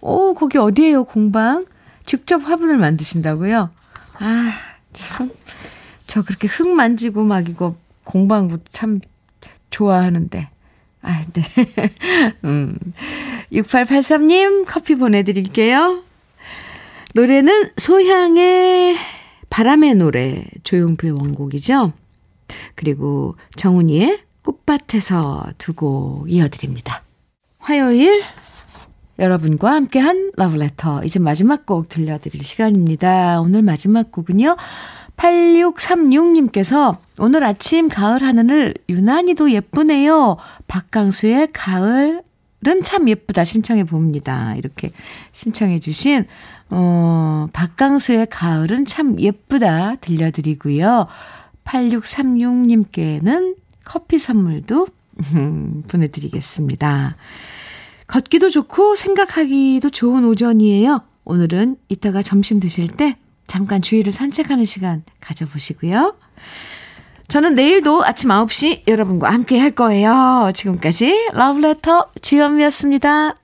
오, 0.00 0.34
거기 0.34 0.58
어디예요, 0.58 1.04
공방? 1.04 1.66
직접 2.04 2.38
화분을 2.38 2.78
만드신다고요? 2.78 3.70
아, 4.18 4.52
참. 4.92 5.30
저 6.06 6.22
그렇게 6.22 6.48
흙 6.48 6.68
만지고 6.68 7.22
막 7.24 7.48
이거 7.48 7.76
공방부 8.04 8.58
참 8.72 9.00
좋아하는데. 9.70 10.48
아, 11.02 11.22
네. 11.32 11.42
음. 12.44 12.76
6883님 13.52 14.64
커피 14.66 14.94
보내드릴게요. 14.94 16.02
노래는 17.14 17.70
소향의 17.76 18.96
바람의 19.48 19.94
노래, 19.94 20.44
조용필 20.64 21.12
원곡이죠. 21.12 21.92
그리고 22.74 23.36
정훈이의 23.56 24.20
꽃밭에서 24.42 25.52
두 25.58 25.74
곡 25.74 26.28
이어드립니다. 26.28 27.02
화요일 27.58 28.22
여러분과 29.20 29.72
함께한 29.72 30.32
러브레터 30.36 31.04
이제 31.04 31.20
마지막 31.20 31.66
곡 31.66 31.88
들려드릴 31.88 32.42
시간입니다. 32.42 33.40
오늘 33.40 33.62
마지막 33.62 34.10
곡은요. 34.10 34.56
8636님께서 35.16 36.96
오늘 37.20 37.44
아침 37.44 37.88
가을 37.88 38.24
하늘을 38.24 38.74
유난히도 38.88 39.52
예쁘네요. 39.52 40.36
박강수의 40.66 41.50
가을은 41.52 42.22
참 42.82 43.08
예쁘다 43.08 43.44
신청해 43.44 43.84
봅니다. 43.84 44.56
이렇게 44.56 44.90
신청해 45.30 45.78
주신 45.78 46.26
어, 46.70 47.48
박강수의 47.52 48.28
가을은 48.30 48.84
참 48.84 49.18
예쁘다 49.20 49.96
들려드리고요. 49.96 51.06
8636님께는 51.64 53.56
커피 53.84 54.18
선물도 54.18 54.86
보내드리겠습니다. 55.88 57.16
걷기도 58.06 58.50
좋고 58.50 58.96
생각하기도 58.96 59.90
좋은 59.90 60.24
오전이에요. 60.24 61.02
오늘은 61.24 61.76
이따가 61.88 62.22
점심 62.22 62.60
드실 62.60 62.88
때 62.88 63.16
잠깐 63.46 63.80
주위를 63.82 64.12
산책하는 64.12 64.64
시간 64.64 65.04
가져보시고요. 65.20 66.16
저는 67.28 67.54
내일도 67.54 68.04
아침 68.04 68.28
9시 68.30 68.86
여러분과 68.86 69.32
함께 69.32 69.58
할 69.58 69.70
거예요. 69.70 70.52
지금까지 70.54 71.30
러브레터 71.32 72.10
주현미였습니다. 72.20 73.34